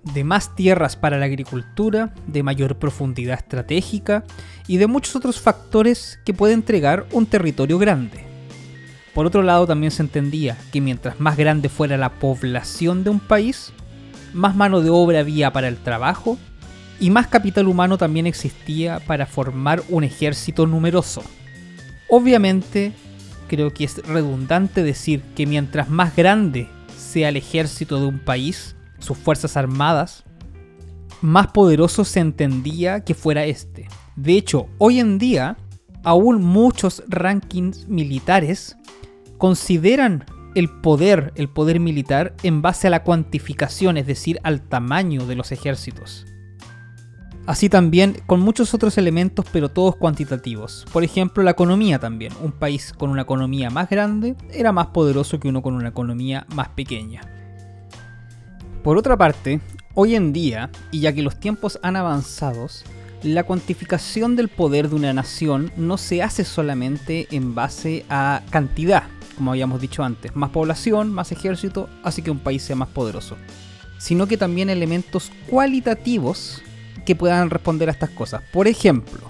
de 0.03 0.23
más 0.23 0.55
tierras 0.55 0.95
para 0.95 1.17
la 1.17 1.25
agricultura, 1.25 2.13
de 2.27 2.43
mayor 2.43 2.77
profundidad 2.77 3.37
estratégica 3.37 4.23
y 4.67 4.77
de 4.77 4.87
muchos 4.87 5.15
otros 5.15 5.39
factores 5.39 6.19
que 6.25 6.33
puede 6.33 6.53
entregar 6.53 7.05
un 7.11 7.25
territorio 7.25 7.77
grande. 7.77 8.25
Por 9.13 9.25
otro 9.25 9.43
lado, 9.43 9.67
también 9.67 9.91
se 9.91 10.03
entendía 10.03 10.57
que 10.71 10.81
mientras 10.81 11.19
más 11.19 11.37
grande 11.37 11.69
fuera 11.69 11.97
la 11.97 12.13
población 12.13 13.03
de 13.03 13.09
un 13.09 13.19
país, 13.19 13.73
más 14.33 14.55
mano 14.55 14.81
de 14.81 14.89
obra 14.89 15.19
había 15.19 15.51
para 15.51 15.67
el 15.67 15.77
trabajo 15.77 16.37
y 16.99 17.09
más 17.09 17.27
capital 17.27 17.67
humano 17.67 17.97
también 17.97 18.27
existía 18.27 18.99
para 18.99 19.25
formar 19.25 19.83
un 19.89 20.03
ejército 20.03 20.65
numeroso. 20.65 21.23
Obviamente, 22.07 22.93
creo 23.47 23.73
que 23.73 23.83
es 23.83 23.97
redundante 24.07 24.83
decir 24.83 25.21
que 25.35 25.45
mientras 25.45 25.89
más 25.89 26.15
grande 26.15 26.69
sea 26.97 27.29
el 27.29 27.37
ejército 27.37 27.99
de 27.99 28.05
un 28.05 28.19
país, 28.19 28.75
sus 29.01 29.17
fuerzas 29.17 29.57
armadas, 29.57 30.23
más 31.21 31.47
poderoso 31.47 32.05
se 32.05 32.19
entendía 32.19 33.03
que 33.03 33.13
fuera 33.13 33.45
este. 33.45 33.87
De 34.15 34.33
hecho, 34.33 34.67
hoy 34.77 34.99
en 34.99 35.17
día, 35.17 35.57
aún 36.03 36.43
muchos 36.43 37.03
rankings 37.07 37.87
militares 37.87 38.77
consideran 39.37 40.25
el 40.55 40.69
poder, 40.69 41.31
el 41.35 41.49
poder 41.49 41.79
militar, 41.79 42.35
en 42.43 42.61
base 42.61 42.87
a 42.87 42.89
la 42.89 43.03
cuantificación, 43.03 43.97
es 43.97 44.07
decir, 44.07 44.39
al 44.43 44.61
tamaño 44.61 45.25
de 45.25 45.35
los 45.35 45.51
ejércitos. 45.51 46.25
Así 47.47 47.69
también 47.69 48.17
con 48.27 48.39
muchos 48.39 48.73
otros 48.73 48.97
elementos, 48.97 49.45
pero 49.51 49.69
todos 49.69 49.95
cuantitativos. 49.95 50.85
Por 50.93 51.03
ejemplo, 51.03 51.41
la 51.41 51.51
economía 51.51 51.97
también. 51.99 52.33
Un 52.41 52.51
país 52.51 52.93
con 52.93 53.09
una 53.09 53.23
economía 53.23 53.69
más 53.69 53.89
grande 53.89 54.35
era 54.53 54.71
más 54.71 54.87
poderoso 54.87 55.39
que 55.39 55.47
uno 55.47 55.61
con 55.61 55.73
una 55.73 55.89
economía 55.89 56.45
más 56.53 56.69
pequeña. 56.69 57.40
Por 58.83 58.97
otra 58.97 59.15
parte, 59.15 59.59
hoy 59.93 60.15
en 60.15 60.33
día, 60.33 60.71
y 60.89 61.01
ya 61.01 61.13
que 61.13 61.21
los 61.21 61.39
tiempos 61.39 61.79
han 61.83 61.95
avanzado, 61.95 62.67
la 63.21 63.43
cuantificación 63.43 64.35
del 64.35 64.47
poder 64.47 64.89
de 64.89 64.95
una 64.95 65.13
nación 65.13 65.71
no 65.77 65.99
se 65.99 66.23
hace 66.23 66.43
solamente 66.43 67.27
en 67.29 67.53
base 67.53 68.05
a 68.09 68.41
cantidad, 68.49 69.03
como 69.37 69.51
habíamos 69.51 69.81
dicho 69.81 70.03
antes, 70.03 70.35
más 70.35 70.49
población, 70.49 71.13
más 71.13 71.31
ejército, 71.31 71.89
hace 72.01 72.23
que 72.23 72.31
un 72.31 72.39
país 72.39 72.63
sea 72.63 72.75
más 72.75 72.89
poderoso, 72.89 73.37
sino 73.99 74.25
que 74.25 74.37
también 74.37 74.71
elementos 74.71 75.31
cualitativos 75.47 76.63
que 77.05 77.15
puedan 77.15 77.51
responder 77.51 77.87
a 77.87 77.91
estas 77.91 78.09
cosas. 78.09 78.41
Por 78.51 78.67
ejemplo, 78.67 79.29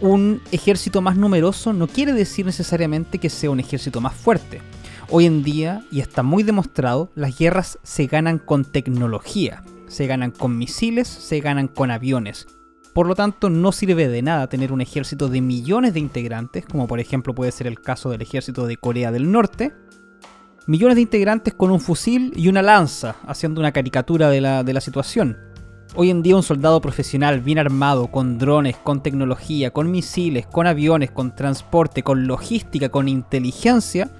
un 0.00 0.40
ejército 0.52 1.02
más 1.02 1.16
numeroso 1.16 1.72
no 1.72 1.88
quiere 1.88 2.12
decir 2.12 2.46
necesariamente 2.46 3.18
que 3.18 3.28
sea 3.28 3.50
un 3.50 3.58
ejército 3.58 4.00
más 4.00 4.14
fuerte. 4.14 4.60
Hoy 5.10 5.24
en 5.24 5.42
día, 5.42 5.82
y 5.90 6.00
está 6.00 6.22
muy 6.22 6.42
demostrado, 6.42 7.10
las 7.14 7.38
guerras 7.38 7.78
se 7.82 8.06
ganan 8.06 8.38
con 8.38 8.66
tecnología, 8.66 9.64
se 9.86 10.06
ganan 10.06 10.32
con 10.32 10.58
misiles, 10.58 11.08
se 11.08 11.40
ganan 11.40 11.66
con 11.66 11.90
aviones. 11.90 12.46
Por 12.92 13.06
lo 13.06 13.14
tanto, 13.14 13.48
no 13.48 13.72
sirve 13.72 14.06
de 14.06 14.20
nada 14.20 14.48
tener 14.48 14.70
un 14.70 14.82
ejército 14.82 15.28
de 15.28 15.40
millones 15.40 15.94
de 15.94 16.00
integrantes, 16.00 16.66
como 16.66 16.86
por 16.86 17.00
ejemplo 17.00 17.34
puede 17.34 17.52
ser 17.52 17.66
el 17.66 17.80
caso 17.80 18.10
del 18.10 18.20
ejército 18.20 18.66
de 18.66 18.76
Corea 18.76 19.10
del 19.10 19.32
Norte. 19.32 19.72
Millones 20.66 20.96
de 20.96 21.02
integrantes 21.02 21.54
con 21.54 21.70
un 21.70 21.80
fusil 21.80 22.34
y 22.36 22.48
una 22.48 22.60
lanza, 22.60 23.16
haciendo 23.26 23.62
una 23.62 23.72
caricatura 23.72 24.28
de 24.28 24.42
la, 24.42 24.62
de 24.62 24.74
la 24.74 24.82
situación. 24.82 25.38
Hoy 25.94 26.10
en 26.10 26.22
día 26.22 26.36
un 26.36 26.42
soldado 26.42 26.82
profesional 26.82 27.40
bien 27.40 27.58
armado, 27.58 28.08
con 28.08 28.36
drones, 28.36 28.76
con 28.76 29.02
tecnología, 29.02 29.70
con 29.70 29.90
misiles, 29.90 30.46
con 30.46 30.66
aviones, 30.66 31.10
con 31.10 31.34
transporte, 31.34 32.02
con 32.02 32.26
logística, 32.26 32.90
con 32.90 33.08
inteligencia, 33.08 34.10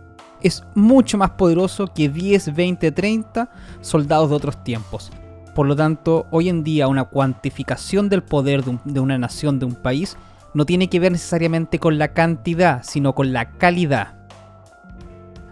es 0.43 0.65
mucho 0.75 1.19
más 1.19 1.31
poderoso 1.31 1.93
que 1.93 2.09
10, 2.09 2.55
20, 2.55 2.93
30 2.93 3.51
soldados 3.81 4.31
de 4.31 4.37
otros 4.37 4.63
tiempos. 4.65 5.11
Por 5.55 5.67
lo 5.67 5.75
tanto, 5.75 6.27
hoy 6.31 6.49
en 6.49 6.63
día 6.63 6.87
una 6.87 7.05
cuantificación 7.05 8.09
del 8.09 8.23
poder 8.23 8.63
de, 8.63 9.01
una 9.01 9.19
nación, 9.19 9.59
de 9.59 9.67
un 9.67 9.75
país, 9.75 10.17
no 10.55 10.65
tiene 10.65 10.89
que 10.89 11.01
ver 11.01 11.13
necesariamente 11.13 11.79
con 11.79 11.99
la 11.99 12.13
cantidad, 12.13 12.83
sino 12.85 13.15
con 13.15 13.33
la 13.33 13.51
calidad. 13.53 14.19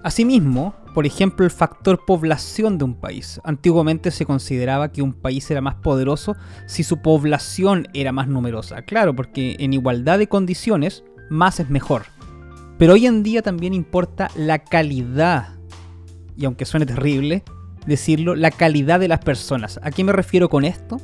Asimismo, 0.02 0.75
por 0.95 1.05
ejemplo, 1.05 1.45
el 1.45 1.50
factor 1.50 2.05
población 2.07 2.78
de 2.78 2.85
un 2.85 2.95
país. 2.95 3.40
Antiguamente 3.43 4.11
se 4.12 4.25
consideraba 4.25 4.93
que 4.93 5.02
un 5.02 5.12
país 5.12 5.50
era 5.50 5.61
más 5.61 5.75
poderoso 5.75 6.37
si 6.66 6.85
su 6.85 7.02
población 7.02 7.89
era 7.93 8.13
más 8.13 8.28
numerosa. 8.28 8.82
Claro, 8.82 9.15
porque 9.15 9.56
en 9.58 9.73
igualdad 9.73 10.19
de 10.19 10.28
condiciones, 10.28 11.02
más 11.28 11.58
es 11.58 11.69
mejor. 11.69 12.16
Pero 12.78 12.95
hoy 12.95 13.06
en 13.06 13.23
día 13.23 13.43
también 13.43 13.75
importa 13.75 14.30
la 14.36 14.58
calidad. 14.58 15.54
Y 16.36 16.45
aunque 16.45 16.67
suene 16.67 16.86
terrible 16.86 17.43
decirlo, 17.86 18.34
la 18.34 18.50
calidad 18.50 19.00
de 19.00 19.08
las 19.08 19.21
personas. 19.21 19.80
¿A 19.82 19.91
qué 19.91 20.04
me 20.04 20.12
refiero 20.12 20.49
con 20.49 20.65
esto? 20.65 21.00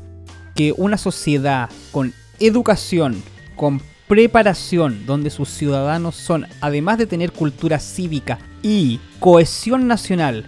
Que 0.54 0.74
una 0.76 0.98
sociedad 0.98 1.70
con 1.92 2.12
educación, 2.40 3.22
con 3.56 3.80
preparación, 4.08 5.06
donde 5.06 5.30
sus 5.30 5.48
ciudadanos 5.48 6.16
son, 6.16 6.46
además 6.60 6.98
de 6.98 7.06
tener 7.06 7.32
cultura 7.32 7.78
cívica 7.78 8.38
y 8.62 9.00
cohesión 9.20 9.86
nacional, 9.86 10.46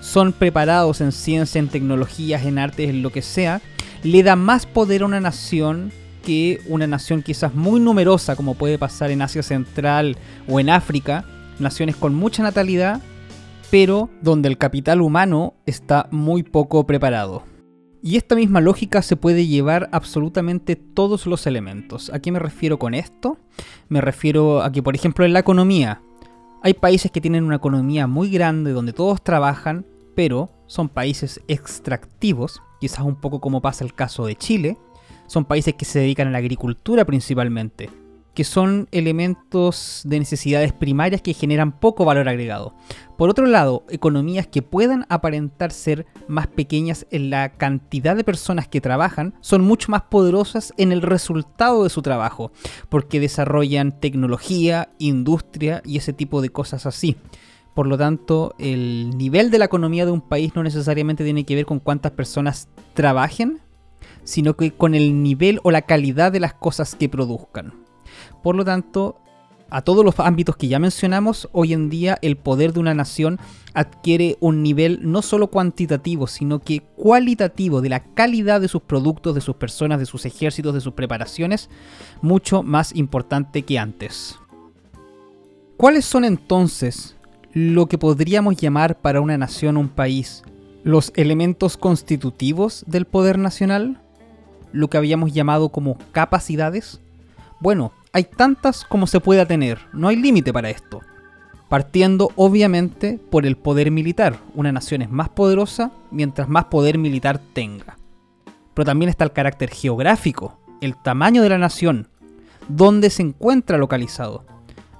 son 0.00 0.32
preparados 0.32 1.00
en 1.00 1.12
ciencia, 1.12 1.58
en 1.58 1.68
tecnologías, 1.68 2.44
en 2.46 2.58
artes, 2.58 2.88
en 2.88 3.02
lo 3.02 3.10
que 3.10 3.22
sea, 3.22 3.60
le 4.02 4.22
da 4.22 4.34
más 4.36 4.66
poder 4.66 5.02
a 5.02 5.06
una 5.06 5.20
nación 5.20 5.92
que 6.22 6.60
una 6.66 6.86
nación 6.86 7.22
quizás 7.22 7.54
muy 7.54 7.80
numerosa, 7.80 8.36
como 8.36 8.54
puede 8.54 8.78
pasar 8.78 9.10
en 9.10 9.22
Asia 9.22 9.42
Central 9.42 10.16
o 10.48 10.60
en 10.60 10.70
África, 10.70 11.24
naciones 11.58 11.96
con 11.96 12.14
mucha 12.14 12.42
natalidad, 12.42 13.02
pero 13.70 14.10
donde 14.22 14.48
el 14.48 14.58
capital 14.58 15.00
humano 15.00 15.54
está 15.66 16.08
muy 16.10 16.42
poco 16.42 16.86
preparado. 16.86 17.44
Y 18.04 18.16
esta 18.16 18.34
misma 18.34 18.60
lógica 18.60 19.00
se 19.00 19.16
puede 19.16 19.46
llevar 19.46 19.88
absolutamente 19.92 20.74
todos 20.74 21.26
los 21.26 21.46
elementos. 21.46 22.10
¿A 22.12 22.18
qué 22.18 22.32
me 22.32 22.40
refiero 22.40 22.78
con 22.78 22.94
esto? 22.94 23.38
Me 23.88 24.00
refiero 24.00 24.60
a 24.62 24.72
que, 24.72 24.82
por 24.82 24.96
ejemplo, 24.96 25.24
en 25.24 25.32
la 25.32 25.38
economía, 25.38 26.02
hay 26.62 26.74
países 26.74 27.12
que 27.12 27.20
tienen 27.20 27.44
una 27.44 27.56
economía 27.56 28.08
muy 28.08 28.28
grande 28.28 28.72
donde 28.72 28.92
todos 28.92 29.22
trabajan, 29.22 29.86
pero 30.16 30.50
son 30.66 30.88
países 30.88 31.40
extractivos, 31.46 32.60
quizás 32.80 33.00
un 33.00 33.20
poco 33.20 33.40
como 33.40 33.62
pasa 33.62 33.84
el 33.84 33.94
caso 33.94 34.26
de 34.26 34.36
Chile. 34.36 34.78
Son 35.26 35.44
países 35.44 35.74
que 35.74 35.84
se 35.84 36.00
dedican 36.00 36.28
a 36.28 36.30
la 36.30 36.38
agricultura 36.38 37.04
principalmente 37.04 37.90
que 38.34 38.44
son 38.44 38.88
elementos 38.92 40.02
de 40.04 40.18
necesidades 40.18 40.72
primarias 40.72 41.20
que 41.20 41.34
generan 41.34 41.72
poco 41.72 42.04
valor 42.04 42.28
agregado. 42.28 42.74
Por 43.18 43.28
otro 43.28 43.46
lado, 43.46 43.84
economías 43.90 44.46
que 44.46 44.62
puedan 44.62 45.06
aparentar 45.08 45.70
ser 45.70 46.06
más 46.28 46.46
pequeñas 46.46 47.06
en 47.10 47.30
la 47.30 47.50
cantidad 47.50 48.16
de 48.16 48.24
personas 48.24 48.68
que 48.68 48.80
trabajan 48.80 49.34
son 49.40 49.62
mucho 49.62 49.90
más 49.90 50.02
poderosas 50.02 50.72
en 50.78 50.92
el 50.92 51.02
resultado 51.02 51.84
de 51.84 51.90
su 51.90 52.00
trabajo, 52.02 52.52
porque 52.88 53.20
desarrollan 53.20 54.00
tecnología, 54.00 54.90
industria 54.98 55.82
y 55.84 55.98
ese 55.98 56.12
tipo 56.12 56.40
de 56.40 56.50
cosas 56.50 56.86
así. 56.86 57.16
Por 57.74 57.86
lo 57.86 57.96
tanto, 57.96 58.54
el 58.58 59.16
nivel 59.16 59.50
de 59.50 59.58
la 59.58 59.64
economía 59.66 60.04
de 60.04 60.10
un 60.10 60.20
país 60.20 60.54
no 60.54 60.62
necesariamente 60.62 61.24
tiene 61.24 61.44
que 61.44 61.54
ver 61.54 61.64
con 61.64 61.80
cuántas 61.80 62.12
personas 62.12 62.68
trabajen, 62.94 63.60
sino 64.24 64.56
que 64.56 64.72
con 64.72 64.94
el 64.94 65.22
nivel 65.22 65.60
o 65.62 65.70
la 65.70 65.82
calidad 65.82 66.32
de 66.32 66.40
las 66.40 66.54
cosas 66.54 66.94
que 66.94 67.08
produzcan. 67.08 67.74
Por 68.42 68.56
lo 68.56 68.64
tanto, 68.64 69.22
a 69.70 69.80
todos 69.80 70.04
los 70.04 70.20
ámbitos 70.20 70.56
que 70.56 70.68
ya 70.68 70.78
mencionamos, 70.78 71.48
hoy 71.52 71.72
en 71.72 71.88
día 71.88 72.18
el 72.20 72.36
poder 72.36 72.74
de 72.74 72.80
una 72.80 72.92
nación 72.92 73.38
adquiere 73.72 74.36
un 74.38 74.62
nivel 74.62 75.00
no 75.02 75.22
solo 75.22 75.46
cuantitativo, 75.46 76.26
sino 76.26 76.58
que 76.58 76.82
cualitativo 76.94 77.80
de 77.80 77.88
la 77.88 78.04
calidad 78.04 78.60
de 78.60 78.68
sus 78.68 78.82
productos, 78.82 79.34
de 79.34 79.40
sus 79.40 79.56
personas, 79.56 79.98
de 79.98 80.04
sus 80.04 80.26
ejércitos, 80.26 80.74
de 80.74 80.82
sus 80.82 80.92
preparaciones, 80.92 81.70
mucho 82.20 82.62
más 82.62 82.94
importante 82.94 83.62
que 83.62 83.78
antes. 83.78 84.38
¿Cuáles 85.78 86.04
son 86.04 86.26
entonces 86.26 87.16
lo 87.54 87.86
que 87.86 87.96
podríamos 87.96 88.56
llamar 88.56 89.00
para 89.00 89.22
una 89.22 89.38
nación 89.38 89.78
un 89.78 89.88
país 89.88 90.42
los 90.84 91.12
elementos 91.16 91.78
constitutivos 91.78 92.84
del 92.86 93.06
poder 93.06 93.38
nacional? 93.38 94.01
Lo 94.72 94.88
que 94.88 94.96
habíamos 94.96 95.32
llamado 95.32 95.68
como 95.68 95.98
capacidades. 96.12 97.00
Bueno, 97.60 97.92
hay 98.12 98.24
tantas 98.24 98.84
como 98.84 99.06
se 99.06 99.20
pueda 99.20 99.46
tener, 99.46 99.78
no 99.92 100.08
hay 100.08 100.16
límite 100.16 100.52
para 100.52 100.70
esto. 100.70 101.00
Partiendo 101.68 102.30
obviamente 102.36 103.18
por 103.30 103.46
el 103.46 103.56
poder 103.56 103.90
militar, 103.90 104.38
una 104.54 104.72
nación 104.72 105.00
es 105.00 105.10
más 105.10 105.30
poderosa 105.30 105.90
mientras 106.10 106.48
más 106.48 106.66
poder 106.66 106.98
militar 106.98 107.40
tenga. 107.54 107.96
Pero 108.74 108.84
también 108.84 109.08
está 109.08 109.24
el 109.24 109.32
carácter 109.32 109.70
geográfico, 109.70 110.58
el 110.82 110.96
tamaño 110.96 111.42
de 111.42 111.48
la 111.48 111.58
nación, 111.58 112.08
dónde 112.68 113.08
se 113.08 113.22
encuentra 113.22 113.78
localizado. 113.78 114.44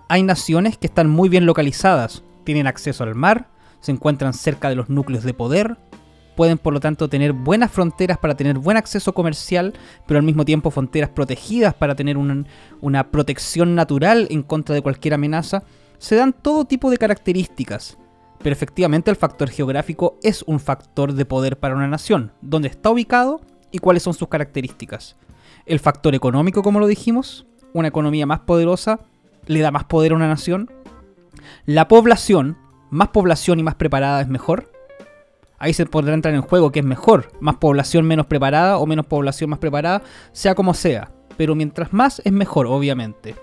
Hay 0.09 0.23
naciones 0.23 0.79
que 0.79 0.87
están 0.87 1.11
muy 1.11 1.29
bien 1.29 1.45
localizadas, 1.45 2.23
tienen 2.45 2.67
acceso 2.67 3.05
al 3.05 3.15
mar, 3.15 3.49
se 3.81 3.93
encuentran 3.93 4.33
cerca 4.33 4.69
de 4.69 4.77
los 4.77 4.89
núcleos 4.89 5.25
de 5.25 5.35
poder, 5.35 5.77
pueden 6.35 6.59
por 6.59 6.73
lo 6.73 6.81
tanto 6.81 7.09
tener 7.09 7.33
buenas 7.33 7.71
fronteras 7.71 8.19
para 8.19 8.35
tener 8.35 8.59
buen 8.59 8.77
acceso 8.77 9.13
comercial, 9.15 9.73
pero 10.07 10.19
al 10.19 10.25
mismo 10.25 10.45
tiempo 10.45 10.71
fronteras 10.71 11.11
protegidas 11.11 11.75
para 11.75 11.95
tener 11.95 12.17
una, 12.17 13.11
protección 13.11 13.75
natural 13.75 14.27
en 14.31 14.43
contra 14.43 14.75
de 14.75 14.83
cualquier 14.83 15.15
amenaza, 15.15 15.63
se 15.99 16.17
dan 16.17 16.33
todo 16.33 16.65
tipo 16.65 16.91
de 16.91 16.99
características. 16.99 17.99
Pero 18.43 18.53
efectivamente 18.53 19.11
el 19.11 19.17
factor 19.17 19.49
geográfico 19.51 20.19
es 20.23 20.43
un 20.43 20.59
factor 20.59 21.13
de 21.13 21.25
poder 21.25 21.59
para 21.59 21.77
una 21.77 21.87
nación, 21.87 22.33
dónde 22.41 22.69
está 22.69 22.91
ubicado 22.91 23.41
y 23.71 23.79
cuáles 23.79 24.03
son 24.03 24.15
sus 24.15 24.29
características. 24.29 25.17
El 25.65 25.79
factor 25.79 26.15
económico, 26.15 26.63
como 26.63 26.81
lo 26.81 26.89
dijimos, 26.89 27.47
una 27.73 27.89
economía 27.89 28.27
más 28.27 28.41
poderosa 28.41 29.01
le 29.47 29.61
da 29.61 29.71
más 29.71 29.85
poder 29.85 30.13
a 30.13 30.17
una 30.17 30.29
nación. 30.29 30.71
La 31.67 31.87
población, 31.87 32.59
más 32.91 33.09
población 33.09 33.61
y 33.61 33.63
más 33.63 33.77
preparada 33.77 34.21
es 34.21 34.29
mejor. 34.29 34.72
Ahí 35.63 35.75
se 35.75 35.87
podrá 35.87 36.13
entrar 36.13 36.35
en 36.35 36.43
juego 36.43 36.73
que 36.73 36.81
es 36.81 36.85
mejor, 36.85 37.31
más 37.39 37.55
población 37.55 38.05
menos 38.05 38.27
preparada 38.27 38.79
o 38.79 38.87
menos 38.87 39.07
población 39.07 39.49
más 39.49 39.61
preparada, 39.61 40.03
sea 40.33 40.57
como 40.57 40.75
sea. 40.75 41.13
Pero 41.37 41.55
mientras 41.55 41.93
más 41.93 42.21
es 42.25 42.33
mejor, 42.33 42.67
obviamente. 42.67 43.37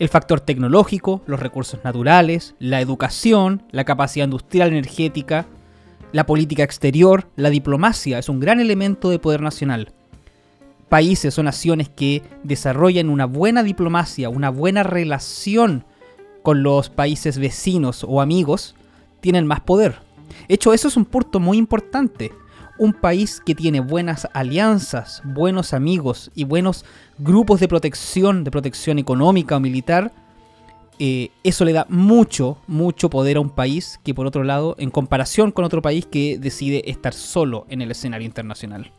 El 0.00 0.08
factor 0.08 0.40
tecnológico, 0.40 1.22
los 1.26 1.38
recursos 1.38 1.78
naturales, 1.84 2.56
la 2.58 2.80
educación, 2.80 3.62
la 3.70 3.84
capacidad 3.84 4.24
industrial 4.24 4.70
energética, 4.70 5.46
la 6.10 6.26
política 6.26 6.64
exterior, 6.64 7.28
la 7.36 7.50
diplomacia 7.50 8.18
es 8.18 8.28
un 8.28 8.40
gran 8.40 8.58
elemento 8.58 9.08
de 9.08 9.20
poder 9.20 9.40
nacional. 9.40 9.92
Países 10.88 11.38
o 11.38 11.44
naciones 11.44 11.88
que 11.88 12.24
desarrollan 12.42 13.10
una 13.10 13.26
buena 13.26 13.62
diplomacia, 13.62 14.28
una 14.28 14.50
buena 14.50 14.82
relación 14.82 15.84
con 16.42 16.64
los 16.64 16.90
países 16.90 17.38
vecinos 17.38 18.04
o 18.04 18.20
amigos, 18.20 18.74
tienen 19.20 19.46
más 19.46 19.60
poder. 19.60 20.07
Hecho, 20.48 20.72
eso 20.72 20.88
es 20.88 20.96
un 20.96 21.04
punto 21.04 21.40
muy 21.40 21.58
importante. 21.58 22.32
Un 22.78 22.92
país 22.92 23.42
que 23.44 23.54
tiene 23.54 23.80
buenas 23.80 24.28
alianzas, 24.32 25.22
buenos 25.24 25.74
amigos 25.74 26.30
y 26.34 26.44
buenos 26.44 26.84
grupos 27.18 27.60
de 27.60 27.68
protección, 27.68 28.44
de 28.44 28.50
protección 28.50 28.98
económica 28.98 29.56
o 29.56 29.60
militar, 29.60 30.12
eh, 31.00 31.30
eso 31.44 31.64
le 31.64 31.72
da 31.72 31.86
mucho, 31.88 32.58
mucho 32.66 33.08
poder 33.08 33.36
a 33.36 33.40
un 33.40 33.50
país 33.50 34.00
que 34.02 34.14
por 34.14 34.26
otro 34.26 34.42
lado, 34.42 34.74
en 34.78 34.90
comparación 34.90 35.52
con 35.52 35.64
otro 35.64 35.80
país 35.80 36.06
que 36.06 36.38
decide 36.38 36.90
estar 36.90 37.14
solo 37.14 37.66
en 37.68 37.82
el 37.82 37.90
escenario 37.90 38.26
internacional. 38.26 38.92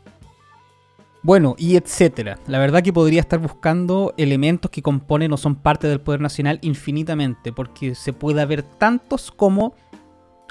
Bueno, 1.22 1.54
y 1.58 1.76
etcétera. 1.76 2.38
La 2.46 2.58
verdad 2.58 2.82
que 2.82 2.94
podría 2.94 3.20
estar 3.20 3.38
buscando 3.38 4.14
elementos 4.16 4.70
que 4.70 4.80
componen 4.80 5.32
o 5.34 5.36
son 5.36 5.56
parte 5.56 5.86
del 5.86 6.00
poder 6.00 6.22
nacional 6.22 6.58
infinitamente, 6.62 7.52
porque 7.52 7.94
se 7.94 8.14
puede 8.14 8.40
haber 8.40 8.62
tantos 8.62 9.30
como 9.30 9.74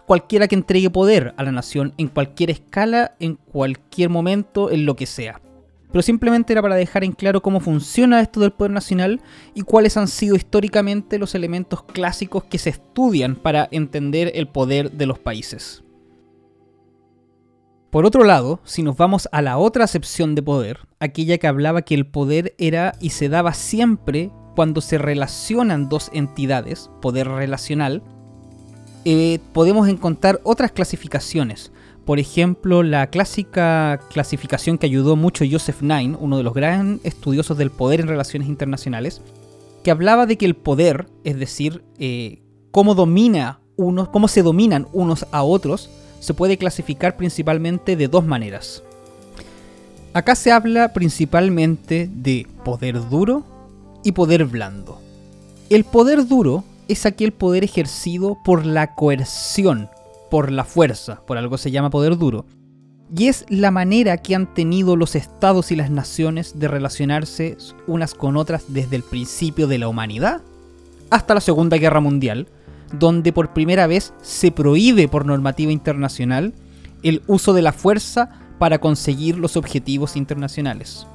cualquiera 0.09 0.47
que 0.47 0.55
entregue 0.55 0.89
poder 0.89 1.35
a 1.37 1.43
la 1.43 1.51
nación 1.51 1.93
en 1.99 2.07
cualquier 2.07 2.49
escala, 2.49 3.15
en 3.19 3.35
cualquier 3.35 4.09
momento, 4.09 4.71
en 4.71 4.87
lo 4.87 4.95
que 4.95 5.05
sea 5.05 5.39
pero 5.91 6.01
simplemente 6.01 6.53
era 6.53 6.61
para 6.61 6.75
dejar 6.75 7.03
en 7.03 7.13
claro 7.13 7.41
cómo 7.41 7.59
funciona 7.59 8.21
esto 8.21 8.39
del 8.39 8.51
poder 8.51 8.71
nacional 8.71 9.21
y 9.55 9.61
cuáles 9.61 9.97
han 9.97 10.07
sido 10.07 10.35
históricamente 10.35 11.17
los 11.17 11.33
elementos 11.35 11.83
clásicos 11.83 12.43
que 12.43 12.59
se 12.59 12.69
estudian 12.69 13.35
para 13.35 13.67
entender 13.71 14.31
el 14.35 14.47
poder 14.47 14.91
de 14.91 15.05
los 15.07 15.19
países. 15.19 15.83
Por 17.89 18.05
otro 18.05 18.23
lado, 18.23 18.59
si 18.65 18.83
nos 18.83 18.97
vamos 18.97 19.27
a 19.31 19.41
la 19.41 19.57
otra 19.57 19.83
acepción 19.83 20.35
de 20.35 20.43
poder, 20.43 20.81
aquella 20.99 21.39
que 21.39 21.47
hablaba 21.47 21.81
que 21.81 21.95
el 21.95 22.05
poder 22.05 22.53
era 22.59 22.93
y 22.99 23.09
se 23.09 23.29
daba 23.29 23.53
siempre 23.53 24.31
cuando 24.55 24.81
se 24.81 24.99
relacionan 24.99 25.89
dos 25.89 26.11
entidades, 26.13 26.91
poder 27.01 27.27
relacional, 27.29 28.03
eh, 29.05 29.39
podemos 29.53 29.87
encontrar 29.87 30.39
otras 30.43 30.71
clasificaciones, 30.71 31.71
por 32.09 32.19
ejemplo, 32.19 32.81
la 32.81 33.07
clásica 33.07 33.99
clasificación 34.09 34.79
que 34.79 34.87
ayudó 34.87 35.15
mucho 35.15 35.45
Joseph 35.49 35.83
Nye, 35.83 36.15
uno 36.19 36.37
de 36.37 36.43
los 36.43 36.55
grandes 36.55 37.05
estudiosos 37.05 37.57
del 37.57 37.69
poder 37.69 38.01
en 38.01 38.07
relaciones 38.07 38.47
internacionales, 38.47 39.21
que 39.83 39.91
hablaba 39.91 40.25
de 40.25 40.35
que 40.35 40.45
el 40.45 40.55
poder, 40.55 41.07
es 41.23 41.37
decir, 41.37 41.83
eh, 41.99 42.41
cómo 42.71 42.95
domina 42.95 43.59
unos, 43.75 44.09
cómo 44.09 44.27
se 44.27 44.41
dominan 44.41 44.87
unos 44.91 45.27
a 45.31 45.43
otros, 45.43 45.89
se 46.19 46.33
puede 46.33 46.57
clasificar 46.57 47.15
principalmente 47.15 47.95
de 47.95 48.07
dos 48.07 48.25
maneras. 48.25 48.83
Acá 50.13 50.35
se 50.35 50.51
habla 50.51 50.93
principalmente 50.93 52.09
de 52.11 52.47
poder 52.65 53.07
duro 53.09 53.43
y 54.03 54.13
poder 54.13 54.45
blando. 54.45 54.99
El 55.69 55.83
poder 55.83 56.27
duro 56.27 56.63
es 56.89 57.05
aquel 57.05 57.31
poder 57.31 57.63
ejercido 57.63 58.37
por 58.43 58.65
la 58.65 58.95
coerción, 58.95 59.89
por 60.29 60.51
la 60.51 60.65
fuerza, 60.65 61.21
por 61.25 61.37
algo 61.37 61.57
se 61.57 61.71
llama 61.71 61.91
poder 61.91 62.17
duro. 62.17 62.45
Y 63.15 63.27
es 63.27 63.45
la 63.47 63.71
manera 63.71 64.17
que 64.17 64.35
han 64.35 64.53
tenido 64.53 64.95
los 64.95 65.15
estados 65.15 65.71
y 65.71 65.75
las 65.75 65.89
naciones 65.89 66.59
de 66.59 66.67
relacionarse 66.67 67.57
unas 67.87 68.13
con 68.13 68.37
otras 68.37 68.65
desde 68.67 68.95
el 68.97 69.03
principio 69.03 69.67
de 69.67 69.77
la 69.77 69.87
humanidad 69.87 70.41
hasta 71.09 71.33
la 71.33 71.41
Segunda 71.41 71.77
Guerra 71.77 72.01
Mundial, 72.01 72.47
donde 72.91 73.33
por 73.33 73.53
primera 73.53 73.87
vez 73.87 74.13
se 74.21 74.51
prohíbe 74.51 75.07
por 75.07 75.25
normativa 75.25 75.71
internacional 75.71 76.53
el 77.03 77.21
uso 77.27 77.53
de 77.53 77.61
la 77.61 77.71
fuerza 77.71 78.29
para 78.57 78.79
conseguir 78.79 79.37
los 79.37 79.57
objetivos 79.57 80.15
internacionales. 80.15 81.07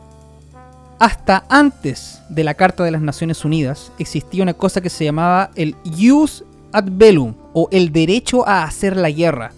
Hasta 1.05 1.45
antes 1.51 2.23
de 2.31 2.45
la 2.45 2.55
Carta 2.55 2.83
de 2.83 2.91
las 2.91 3.03
Naciones 3.03 3.45
Unidas 3.45 3.93
existía 3.99 4.43
una 4.43 4.55
cosa 4.55 4.81
que 4.81 4.89
se 4.89 5.05
llamaba 5.05 5.51
el 5.55 5.77
Use 5.85 6.45
ad 6.73 6.87
bellum, 6.91 7.35
o 7.53 7.69
el 7.73 7.93
derecho 7.93 8.49
a 8.49 8.65
hacer 8.65 8.97
la 8.97 9.11
guerra. 9.11 9.53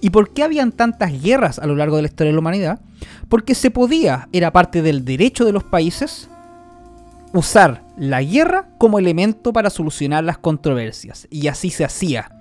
¿Y 0.00 0.10
por 0.10 0.30
qué 0.30 0.42
habían 0.42 0.72
tantas 0.72 1.22
guerras 1.22 1.60
a 1.60 1.68
lo 1.68 1.76
largo 1.76 1.94
de 1.94 2.02
la 2.02 2.08
historia 2.08 2.30
de 2.30 2.34
la 2.34 2.40
humanidad? 2.40 2.80
Porque 3.28 3.54
se 3.54 3.70
podía, 3.70 4.28
era 4.32 4.50
parte 4.50 4.82
del 4.82 5.04
derecho 5.04 5.44
de 5.44 5.52
los 5.52 5.62
países, 5.62 6.28
usar 7.32 7.84
la 7.96 8.20
guerra 8.20 8.66
como 8.78 8.98
elemento 8.98 9.52
para 9.52 9.70
solucionar 9.70 10.24
las 10.24 10.38
controversias. 10.38 11.28
Y 11.30 11.46
así 11.46 11.70
se 11.70 11.84
hacía. 11.84 12.32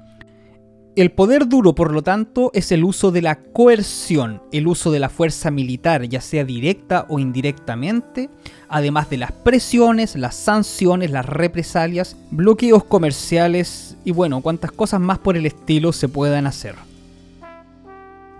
El 0.93 1.11
poder 1.13 1.47
duro, 1.47 1.73
por 1.73 1.93
lo 1.93 2.01
tanto, 2.01 2.51
es 2.53 2.69
el 2.73 2.83
uso 2.83 3.11
de 3.11 3.21
la 3.21 3.41
coerción, 3.41 4.41
el 4.51 4.67
uso 4.67 4.91
de 4.91 4.99
la 4.99 5.07
fuerza 5.07 5.49
militar, 5.49 6.03
ya 6.03 6.19
sea 6.19 6.43
directa 6.43 7.05
o 7.07 7.17
indirectamente, 7.17 8.29
además 8.67 9.09
de 9.09 9.15
las 9.15 9.31
presiones, 9.31 10.17
las 10.17 10.35
sanciones, 10.35 11.09
las 11.09 11.25
represalias, 11.25 12.17
bloqueos 12.29 12.83
comerciales 12.83 13.95
y 14.03 14.11
bueno, 14.11 14.41
cuantas 14.41 14.73
cosas 14.73 14.99
más 14.99 15.17
por 15.17 15.37
el 15.37 15.45
estilo 15.45 15.93
se 15.93 16.09
puedan 16.09 16.45
hacer. 16.45 16.75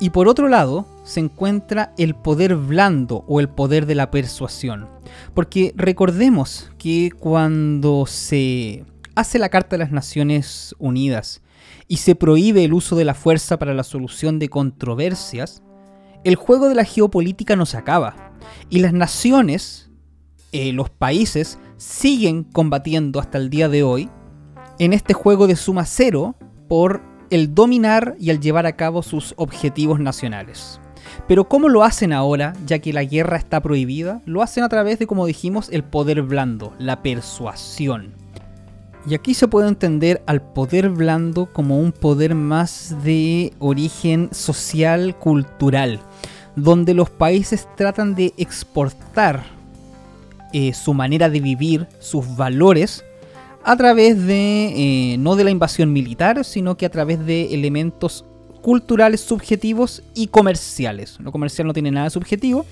Y 0.02 0.10
por 0.10 0.28
otro 0.28 0.50
lado, 0.50 0.86
se 1.06 1.22
encuentra 1.22 1.94
el 1.98 2.16
poder 2.16 2.56
blando 2.56 3.24
o 3.30 3.40
el 3.40 3.48
poder 3.48 3.86
de 3.86 3.96
la 3.96 4.12
persuasión. 4.12 4.90
Porque 5.34 5.74
recordemos 5.78 6.70
que 6.78 7.12
cuando 7.18 8.06
se 8.08 8.84
hace 9.16 9.40
la 9.40 9.50
Carta 9.50 9.76
de 9.76 9.84
las 9.84 9.92
Naciones 9.92 10.76
Unidas, 10.80 11.42
y 11.88 11.98
se 11.98 12.16
prohíbe 12.16 12.64
el 12.64 12.74
uso 12.74 12.96
de 12.96 13.06
la 13.06 13.14
fuerza 13.14 13.60
para 13.60 13.74
la 13.74 13.84
solución 13.84 14.40
de 14.40 14.50
controversias, 14.50 15.62
el 16.24 16.36
juego 16.36 16.70
de 16.70 16.76
la 16.76 16.86
geopolítica 16.86 17.56
no 17.56 17.66
se 17.66 17.78
acaba. 17.78 18.34
Y 18.70 18.80
las 18.80 18.94
naciones, 18.94 19.90
eh, 20.52 20.72
los 20.72 20.90
países, 20.90 21.60
siguen 21.78 22.44
combatiendo 22.44 23.20
hasta 23.20 23.38
el 23.38 23.50
día 23.50 23.70
de 23.70 23.84
hoy 23.84 24.10
en 24.80 24.94
este 24.94 25.14
juego 25.14 25.48
de 25.48 25.56
suma 25.56 25.86
cero 25.86 26.36
por 26.68 27.02
el 27.30 27.54
dominar 27.54 28.16
y 28.20 28.30
el 28.30 28.40
llevar 28.40 28.66
a 28.66 28.76
cabo 28.76 29.04
sus 29.04 29.34
objetivos 29.38 30.00
nacionales. 30.00 30.80
Pero 31.28 31.48
¿cómo 31.48 31.70
lo 31.70 31.84
hacen 31.84 32.14
ahora, 32.14 32.54
ya 32.66 32.80
que 32.80 32.94
la 32.94 33.04
guerra 33.04 33.38
está 33.38 33.62
prohibida? 33.62 34.22
Lo 34.26 34.42
hacen 34.42 34.64
a 34.64 34.70
través 34.70 35.00
de, 35.00 35.08
como 35.08 35.26
dijimos, 35.26 35.70
el 35.72 35.84
poder 35.84 36.22
blando, 36.22 36.74
la 36.78 37.02
persuasión. 37.02 38.21
Y 39.06 39.16
aquí 39.16 39.34
se 39.34 39.48
puede 39.48 39.68
entender 39.68 40.22
al 40.28 40.42
poder 40.42 40.90
blando 40.90 41.48
como 41.48 41.80
un 41.80 41.92
poder 41.92 42.36
más 42.36 42.96
de 43.04 43.52
origen 43.60 44.30
social, 44.32 45.18
cultural, 45.18 46.00
donde 46.56 46.94
los 46.94 47.10
países 47.10 47.68
tratan 47.76 48.14
de 48.14 48.34
exportar 48.38 49.44
eh, 50.54 50.74
su 50.74 50.94
manera 50.94 51.30
de 51.30 51.40
vivir, 51.40 51.88
sus 52.00 52.36
valores, 52.36 53.04
a 53.64 53.76
través 53.76 54.24
de, 54.26 55.14
eh, 55.14 55.18
no 55.18 55.36
de 55.36 55.46
la 55.46 55.52
invasión 55.52 55.92
militar, 55.94 56.44
sino 56.46 56.78
que 56.78 56.86
a 56.86 56.90
través 56.90 57.26
de 57.26 57.54
elementos 57.54 58.26
culturales 58.62 59.22
subjetivos 59.22 60.04
y 60.14 60.28
comerciales. 60.28 61.20
Lo 61.20 61.32
comercial 61.32 61.68
no 61.68 61.74
tiene 61.74 61.92
nada 61.92 62.10
subjetivo, 62.10 62.66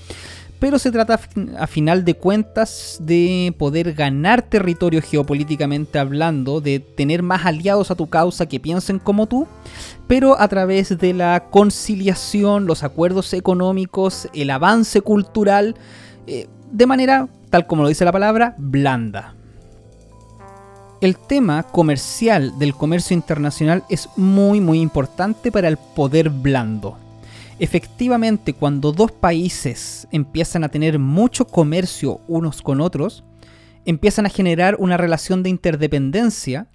pero 0.59 0.77
se 0.77 0.91
trata 0.91 1.19
a 1.57 1.67
final 1.67 2.03
de 2.03 2.15
cuentas 2.15 2.97
de 3.01 3.53
poder 3.57 3.93
ganar 3.93 4.41
territorio 4.41 5.01
geopolíticamente 5.01 5.97
hablando, 5.97 6.59
de 6.59 6.79
tener 6.79 7.23
más 7.23 7.45
aliados 7.45 7.91
a 7.91 7.95
tu 7.95 8.07
causa 8.07 8.45
que 8.45 8.59
piensen 8.59 8.99
como 8.99 9.25
tú, 9.25 9.47
pero 10.07 10.39
a 10.39 10.47
través 10.49 10.97
de 10.97 11.13
la 11.13 11.45
conciliación, 11.49 12.65
los 12.65 12.83
acuerdos 12.83 13.33
económicos, 13.33 14.27
el 14.33 14.49
avance 14.49 15.01
cultural, 15.01 15.75
eh, 16.27 16.47
de 16.71 16.85
manera, 16.85 17.29
tal 17.49 17.65
como 17.65 17.83
lo 17.83 17.89
dice 17.89 18.05
la 18.05 18.11
palabra, 18.11 18.55
blanda. 18.57 19.35
El 20.99 21.17
tema 21.17 21.63
comercial 21.63 22.59
del 22.59 22.75
comercio 22.75 23.13
internacional 23.13 23.85
es 23.89 24.09
muy 24.17 24.59
muy 24.59 24.81
importante 24.81 25.49
para 25.49 25.69
el 25.69 25.77
poder 25.77 26.29
blando 26.29 26.97
efectivamente 27.59 28.53
cuando 28.53 28.91
dos 28.91 29.11
países 29.11 30.07
empiezan 30.11 30.63
a 30.63 30.69
tener 30.69 30.97
mucho 30.97 31.45
comercio 31.45 32.21
unos 32.27 32.61
con 32.61 32.81
otros, 32.81 33.23
empiezan 33.85 34.25
a 34.25 34.29
generar 34.29 34.75
una 34.79 34.97
relación 34.97 35.43
de 35.43 35.49
interdependencia 35.49 36.69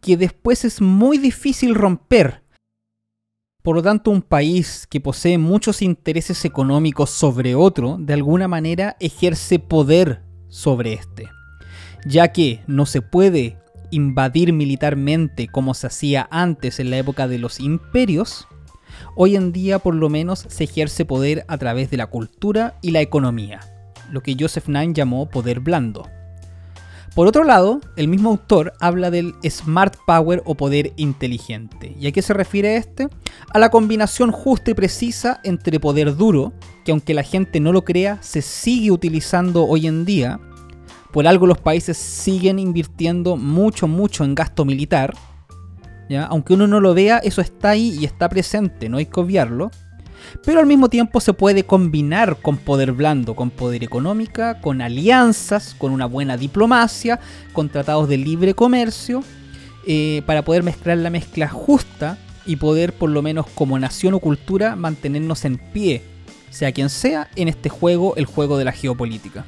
que 0.00 0.16
después 0.16 0.64
es 0.64 0.80
muy 0.80 1.18
difícil 1.18 1.74
romper. 1.74 2.42
Por 3.62 3.76
lo 3.76 3.82
tanto, 3.82 4.10
un 4.10 4.22
país 4.22 4.86
que 4.88 5.00
posee 5.00 5.38
muchos 5.38 5.82
intereses 5.82 6.44
económicos 6.44 7.10
sobre 7.10 7.54
otro, 7.54 7.96
de 7.98 8.14
alguna 8.14 8.46
manera 8.46 8.96
ejerce 9.00 9.58
poder 9.58 10.22
sobre 10.48 10.92
este, 10.92 11.28
ya 12.04 12.28
que 12.28 12.62
no 12.68 12.86
se 12.86 13.02
puede 13.02 13.56
invadir 13.90 14.52
militarmente 14.52 15.48
como 15.48 15.74
se 15.74 15.88
hacía 15.88 16.28
antes 16.30 16.78
en 16.78 16.90
la 16.90 16.98
época 16.98 17.26
de 17.26 17.38
los 17.38 17.58
imperios, 17.58 18.46
hoy 19.14 19.36
en 19.36 19.52
día 19.52 19.78
por 19.78 19.94
lo 19.94 20.08
menos 20.08 20.46
se 20.48 20.64
ejerce 20.64 21.04
poder 21.04 21.44
a 21.48 21.58
través 21.58 21.90
de 21.90 21.96
la 21.96 22.06
cultura 22.06 22.78
y 22.82 22.90
la 22.90 23.00
economía, 23.00 23.60
lo 24.10 24.22
que 24.22 24.36
Joseph 24.38 24.68
Nye 24.68 24.92
llamó 24.92 25.28
poder 25.28 25.60
blando. 25.60 26.06
Por 27.16 27.26
otro 27.26 27.44
lado, 27.44 27.80
el 27.96 28.08
mismo 28.08 28.28
autor 28.28 28.74
habla 28.78 29.10
del 29.10 29.34
smart 29.48 29.96
power 30.06 30.42
o 30.44 30.54
poder 30.54 30.92
inteligente. 30.96 31.96
¿Y 31.98 32.08
a 32.08 32.12
qué 32.12 32.20
se 32.20 32.34
refiere 32.34 32.76
este? 32.76 33.08
A 33.48 33.58
la 33.58 33.70
combinación 33.70 34.32
justa 34.32 34.72
y 34.72 34.74
precisa 34.74 35.40
entre 35.42 35.80
poder 35.80 36.14
duro, 36.14 36.52
que 36.84 36.92
aunque 36.92 37.14
la 37.14 37.22
gente 37.22 37.58
no 37.58 37.72
lo 37.72 37.86
crea, 37.86 38.18
se 38.20 38.42
sigue 38.42 38.90
utilizando 38.90 39.64
hoy 39.64 39.86
en 39.86 40.04
día. 40.04 40.38
Por 41.10 41.26
algo 41.26 41.46
los 41.46 41.56
países 41.56 41.96
siguen 41.96 42.58
invirtiendo 42.58 43.38
mucho, 43.38 43.88
mucho 43.88 44.22
en 44.22 44.34
gasto 44.34 44.66
militar. 44.66 45.14
¿Ya? 46.08 46.24
Aunque 46.24 46.54
uno 46.54 46.66
no 46.66 46.80
lo 46.80 46.94
vea, 46.94 47.18
eso 47.18 47.40
está 47.40 47.70
ahí 47.70 47.96
y 48.00 48.04
está 48.04 48.28
presente, 48.28 48.88
no 48.88 48.98
hay 48.98 49.06
que 49.06 49.20
obviarlo 49.20 49.70
pero 50.44 50.60
al 50.60 50.66
mismo 50.66 50.88
tiempo 50.88 51.20
se 51.20 51.32
puede 51.32 51.64
combinar 51.64 52.36
con 52.40 52.56
poder 52.56 52.92
blando, 52.92 53.34
con 53.34 53.50
poder 53.50 53.82
económica, 53.84 54.60
con 54.60 54.80
alianzas, 54.80 55.74
con 55.76 55.92
una 55.92 56.06
buena 56.06 56.36
diplomacia, 56.36 57.20
con 57.52 57.68
tratados 57.68 58.08
de 58.08 58.16
libre 58.16 58.54
comercio, 58.54 59.22
eh, 59.86 60.22
para 60.26 60.42
poder 60.42 60.62
mezclar 60.62 60.98
la 60.98 61.10
mezcla 61.10 61.48
justa 61.48 62.18
y 62.44 62.56
poder 62.56 62.92
por 62.92 63.10
lo 63.10 63.22
menos 63.22 63.46
como 63.54 63.78
nación 63.78 64.14
o 64.14 64.20
cultura 64.20 64.76
mantenernos 64.76 65.44
en 65.44 65.58
pie, 65.58 66.02
sea 66.50 66.72
quien 66.72 66.90
sea, 66.90 67.28
en 67.36 67.48
este 67.48 67.68
juego, 67.68 68.16
el 68.16 68.26
juego 68.26 68.58
de 68.58 68.64
la 68.64 68.72
geopolítica. 68.72 69.44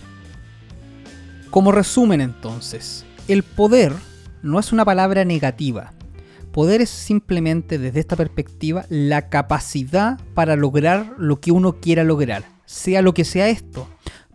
Como 1.51 1.73
resumen 1.73 2.21
entonces, 2.21 3.05
el 3.27 3.43
poder 3.43 3.93
no 4.43 4.59
es 4.59 4.73
una 4.73 4.85
palabra 4.85 5.25
negativa, 5.25 5.93
Poder 6.59 6.81
es 6.81 6.91
simplemente 6.91 7.79
desde 7.79 8.01
esta 8.01 8.17
perspectiva 8.17 8.85
la 8.89 9.29
capacidad 9.29 10.19
para 10.35 10.57
lograr 10.57 11.15
lo 11.17 11.39
que 11.39 11.53
uno 11.53 11.79
quiera 11.79 12.03
lograr, 12.03 12.43
sea 12.67 13.01
lo 13.01 13.15
que 13.15 13.25
sea 13.25 13.49
esto. 13.49 13.89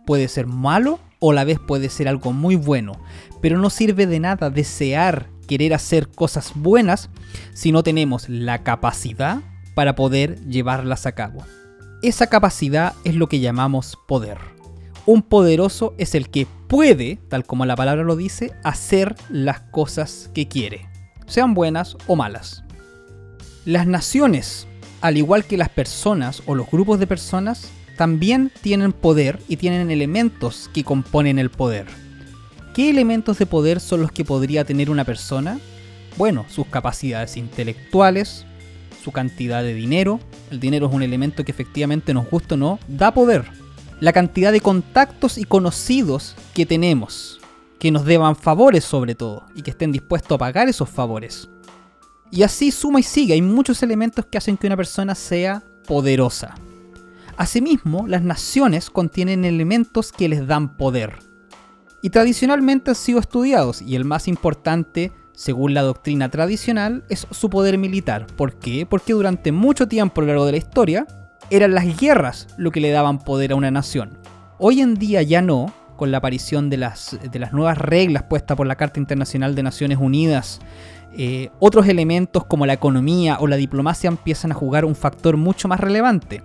Puede 0.06 0.28
ser 0.28 0.46
malo 0.46 1.00
o 1.18 1.32
a 1.32 1.34
la 1.34 1.44
vez 1.44 1.58
puede 1.58 1.90
ser 1.90 2.08
algo 2.08 2.32
muy 2.32 2.56
bueno, 2.56 2.98
pero 3.42 3.58
no 3.58 3.68
sirve 3.68 4.06
de 4.06 4.20
nada 4.20 4.48
desear 4.48 5.28
querer 5.46 5.74
hacer 5.74 6.08
cosas 6.08 6.52
buenas 6.54 7.10
si 7.52 7.72
no 7.72 7.82
tenemos 7.82 8.26
la 8.30 8.62
capacidad 8.62 9.42
para 9.74 9.94
poder 9.94 10.40
llevarlas 10.48 11.04
a 11.04 11.12
cabo. 11.12 11.44
Esa 12.00 12.28
capacidad 12.28 12.94
es 13.04 13.16
lo 13.16 13.28
que 13.28 13.40
llamamos 13.40 13.98
poder. 14.08 14.38
Un 15.04 15.20
poderoso 15.20 15.92
es 15.98 16.14
el 16.14 16.30
que 16.30 16.46
puede, 16.68 17.18
tal 17.28 17.44
como 17.44 17.66
la 17.66 17.76
palabra 17.76 18.02
lo 18.02 18.16
dice, 18.16 18.54
hacer 18.62 19.14
las 19.28 19.60
cosas 19.60 20.30
que 20.32 20.48
quiere 20.48 20.93
sean 21.26 21.54
buenas 21.54 21.96
o 22.06 22.16
malas. 22.16 22.64
Las 23.64 23.86
naciones, 23.86 24.66
al 25.00 25.16
igual 25.16 25.44
que 25.44 25.56
las 25.56 25.68
personas 25.68 26.42
o 26.46 26.54
los 26.54 26.70
grupos 26.70 26.98
de 26.98 27.06
personas, 27.06 27.70
también 27.96 28.50
tienen 28.62 28.92
poder 28.92 29.38
y 29.48 29.56
tienen 29.56 29.90
elementos 29.90 30.70
que 30.72 30.84
componen 30.84 31.38
el 31.38 31.50
poder. 31.50 31.86
¿Qué 32.74 32.90
elementos 32.90 33.38
de 33.38 33.46
poder 33.46 33.80
son 33.80 34.02
los 34.02 34.10
que 34.10 34.24
podría 34.24 34.64
tener 34.64 34.90
una 34.90 35.04
persona? 35.04 35.60
Bueno, 36.16 36.44
sus 36.48 36.66
capacidades 36.66 37.36
intelectuales, 37.36 38.44
su 39.02 39.12
cantidad 39.12 39.62
de 39.62 39.74
dinero, 39.74 40.20
el 40.50 40.60
dinero 40.60 40.88
es 40.88 40.92
un 40.92 41.02
elemento 41.02 41.44
que 41.44 41.52
efectivamente 41.52 42.14
nos 42.14 42.28
gusta 42.28 42.54
o 42.54 42.58
no, 42.58 42.78
da 42.88 43.14
poder. 43.14 43.44
La 44.00 44.12
cantidad 44.12 44.50
de 44.50 44.60
contactos 44.60 45.38
y 45.38 45.44
conocidos 45.44 46.34
que 46.52 46.66
tenemos, 46.66 47.40
que 47.84 47.90
nos 47.90 48.06
deban 48.06 48.34
favores 48.34 48.82
sobre 48.82 49.14
todo 49.14 49.44
y 49.54 49.60
que 49.60 49.72
estén 49.72 49.92
dispuestos 49.92 50.36
a 50.36 50.38
pagar 50.38 50.70
esos 50.70 50.88
favores. 50.88 51.50
Y 52.30 52.42
así 52.42 52.70
suma 52.70 53.00
y 53.00 53.02
sigue, 53.02 53.34
hay 53.34 53.42
muchos 53.42 53.82
elementos 53.82 54.24
que 54.24 54.38
hacen 54.38 54.56
que 54.56 54.66
una 54.66 54.78
persona 54.78 55.14
sea 55.14 55.62
poderosa. 55.86 56.54
Asimismo, 57.36 58.06
las 58.08 58.22
naciones 58.22 58.88
contienen 58.88 59.44
elementos 59.44 60.12
que 60.12 60.30
les 60.30 60.46
dan 60.46 60.78
poder. 60.78 61.18
Y 62.00 62.08
tradicionalmente 62.08 62.92
han 62.92 62.94
sido 62.94 63.20
estudiados, 63.20 63.82
y 63.82 63.96
el 63.96 64.06
más 64.06 64.28
importante, 64.28 65.12
según 65.34 65.74
la 65.74 65.82
doctrina 65.82 66.30
tradicional, 66.30 67.04
es 67.10 67.26
su 67.32 67.50
poder 67.50 67.76
militar. 67.76 68.26
¿Por 68.28 68.54
qué? 68.54 68.86
Porque 68.86 69.12
durante 69.12 69.52
mucho 69.52 69.88
tiempo 69.88 70.22
a 70.22 70.24
lo 70.24 70.28
largo 70.28 70.46
de 70.46 70.52
la 70.52 70.58
historia, 70.58 71.06
eran 71.50 71.74
las 71.74 72.00
guerras 72.00 72.48
lo 72.56 72.70
que 72.70 72.80
le 72.80 72.92
daban 72.92 73.18
poder 73.18 73.52
a 73.52 73.56
una 73.56 73.70
nación. 73.70 74.16
Hoy 74.58 74.80
en 74.80 74.94
día 74.94 75.20
ya 75.20 75.42
no, 75.42 75.74
con 75.94 76.10
la 76.10 76.18
aparición 76.18 76.70
de 76.70 76.76
las, 76.76 77.18
de 77.30 77.38
las 77.38 77.52
nuevas 77.52 77.78
reglas 77.78 78.24
puestas 78.24 78.56
por 78.56 78.66
la 78.66 78.76
Carta 78.76 79.00
Internacional 79.00 79.54
de 79.54 79.62
Naciones 79.62 79.98
Unidas, 80.00 80.60
eh, 81.16 81.50
otros 81.60 81.86
elementos 81.86 82.44
como 82.44 82.66
la 82.66 82.72
economía 82.72 83.38
o 83.38 83.46
la 83.46 83.56
diplomacia 83.56 84.08
empiezan 84.08 84.50
a 84.50 84.54
jugar 84.54 84.84
un 84.84 84.96
factor 84.96 85.36
mucho 85.36 85.68
más 85.68 85.80
relevante. 85.80 86.42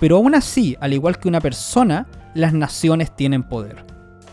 Pero 0.00 0.16
aún 0.16 0.34
así, 0.34 0.76
al 0.80 0.92
igual 0.92 1.18
que 1.18 1.28
una 1.28 1.40
persona, 1.40 2.06
las 2.34 2.52
naciones 2.52 3.14
tienen 3.14 3.42
poder. 3.42 3.84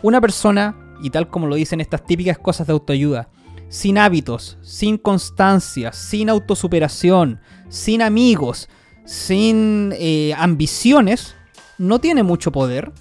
Una 0.01 0.21
persona, 0.21 0.75
y 1.01 1.09
tal 1.09 1.27
como 1.27 1.47
lo 1.47 1.55
dicen 1.55 1.81
estas 1.81 2.05
típicas 2.05 2.37
cosas 2.37 2.67
de 2.67 2.73
autoayuda, 2.73 3.29
sin 3.69 3.97
hábitos, 3.97 4.57
sin 4.61 4.97
constancia, 4.97 5.91
sin 5.91 6.29
autosuperación, 6.29 7.39
sin 7.69 8.01
amigos, 8.01 8.69
sin 9.05 9.93
eh, 9.97 10.33
ambiciones, 10.37 11.35
no 11.77 11.99
tiene 11.99 12.23
mucho 12.23 12.51
poder 12.51 12.91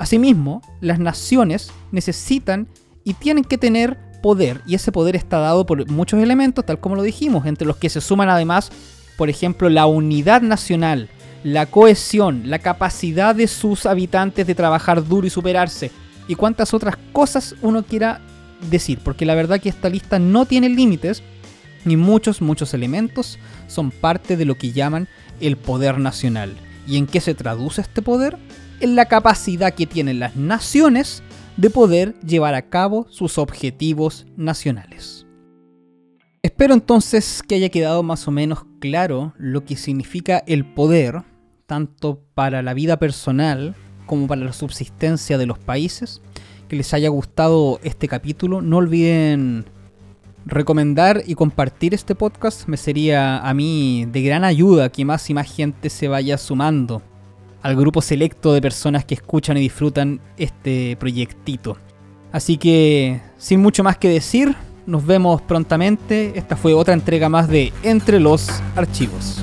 Asimismo, 0.00 0.62
las 0.80 0.98
naciones 0.98 1.70
necesitan 1.92 2.68
y 3.04 3.12
tienen 3.12 3.44
que 3.44 3.58
tener 3.58 3.98
poder, 4.22 4.62
y 4.66 4.74
ese 4.74 4.92
poder 4.92 5.14
está 5.14 5.40
dado 5.40 5.66
por 5.66 5.86
muchos 5.90 6.22
elementos, 6.22 6.64
tal 6.64 6.80
como 6.80 6.96
lo 6.96 7.02
dijimos, 7.02 7.44
entre 7.44 7.66
los 7.66 7.76
que 7.76 7.90
se 7.90 8.00
suman 8.00 8.30
además, 8.30 8.72
por 9.18 9.28
ejemplo, 9.28 9.68
la 9.68 9.84
unidad 9.84 10.40
nacional, 10.40 11.10
la 11.44 11.66
cohesión, 11.66 12.44
la 12.48 12.60
capacidad 12.60 13.34
de 13.34 13.46
sus 13.46 13.84
habitantes 13.84 14.46
de 14.46 14.54
trabajar 14.54 15.06
duro 15.06 15.26
y 15.26 15.30
superarse, 15.30 15.90
y 16.26 16.34
cuantas 16.34 16.72
otras 16.72 16.96
cosas 17.12 17.54
uno 17.60 17.82
quiera 17.82 18.22
decir, 18.70 19.00
porque 19.04 19.26
la 19.26 19.34
verdad 19.34 19.60
que 19.60 19.68
esta 19.68 19.90
lista 19.90 20.18
no 20.18 20.46
tiene 20.46 20.70
límites, 20.70 21.22
ni 21.84 21.98
muchos, 21.98 22.40
muchos 22.40 22.72
elementos 22.72 23.38
son 23.66 23.90
parte 23.90 24.38
de 24.38 24.46
lo 24.46 24.54
que 24.54 24.72
llaman 24.72 25.08
el 25.42 25.58
poder 25.58 25.98
nacional. 25.98 26.56
¿Y 26.86 26.96
en 26.96 27.06
qué 27.06 27.20
se 27.20 27.34
traduce 27.34 27.82
este 27.82 28.00
poder? 28.00 28.38
En 28.80 28.96
la 28.96 29.06
capacidad 29.06 29.74
que 29.74 29.86
tienen 29.86 30.20
las 30.20 30.36
naciones 30.36 31.22
de 31.56 31.70
poder 31.70 32.14
llevar 32.20 32.54
a 32.54 32.68
cabo 32.68 33.06
sus 33.10 33.38
objetivos 33.38 34.26
nacionales. 34.36 35.26
Espero 36.42 36.72
entonces 36.72 37.42
que 37.46 37.56
haya 37.56 37.68
quedado 37.68 38.02
más 38.02 38.26
o 38.26 38.30
menos 38.30 38.64
claro 38.80 39.34
lo 39.36 39.64
que 39.64 39.76
significa 39.76 40.42
el 40.46 40.64
poder, 40.64 41.22
tanto 41.66 42.22
para 42.34 42.62
la 42.62 42.72
vida 42.72 42.98
personal 42.98 43.74
como 44.06 44.26
para 44.26 44.42
la 44.42 44.54
subsistencia 44.54 45.36
de 45.36 45.46
los 45.46 45.58
países. 45.58 46.22
Que 46.68 46.76
les 46.76 46.94
haya 46.94 47.10
gustado 47.10 47.78
este 47.82 48.08
capítulo. 48.08 48.62
No 48.62 48.78
olviden 48.78 49.66
recomendar 50.46 51.22
y 51.26 51.34
compartir 51.34 51.92
este 51.92 52.14
podcast. 52.14 52.66
Me 52.68 52.76
sería 52.76 53.38
a 53.38 53.52
mí 53.52 54.06
de 54.10 54.22
gran 54.22 54.44
ayuda 54.44 54.90
que 54.90 55.04
más 55.04 55.28
y 55.28 55.34
más 55.34 55.52
gente 55.52 55.90
se 55.90 56.08
vaya 56.08 56.38
sumando 56.38 57.02
al 57.62 57.76
grupo 57.76 58.02
selecto 58.02 58.52
de 58.52 58.60
personas 58.60 59.04
que 59.04 59.14
escuchan 59.14 59.56
y 59.56 59.60
disfrutan 59.60 60.20
este 60.36 60.96
proyectito. 60.96 61.76
Así 62.32 62.56
que, 62.56 63.20
sin 63.38 63.60
mucho 63.60 63.82
más 63.82 63.98
que 63.98 64.08
decir, 64.08 64.54
nos 64.86 65.04
vemos 65.04 65.42
prontamente. 65.42 66.32
Esta 66.38 66.56
fue 66.56 66.74
otra 66.74 66.94
entrega 66.94 67.28
más 67.28 67.48
de 67.48 67.72
Entre 67.82 68.20
los 68.20 68.48
Archivos. 68.76 69.42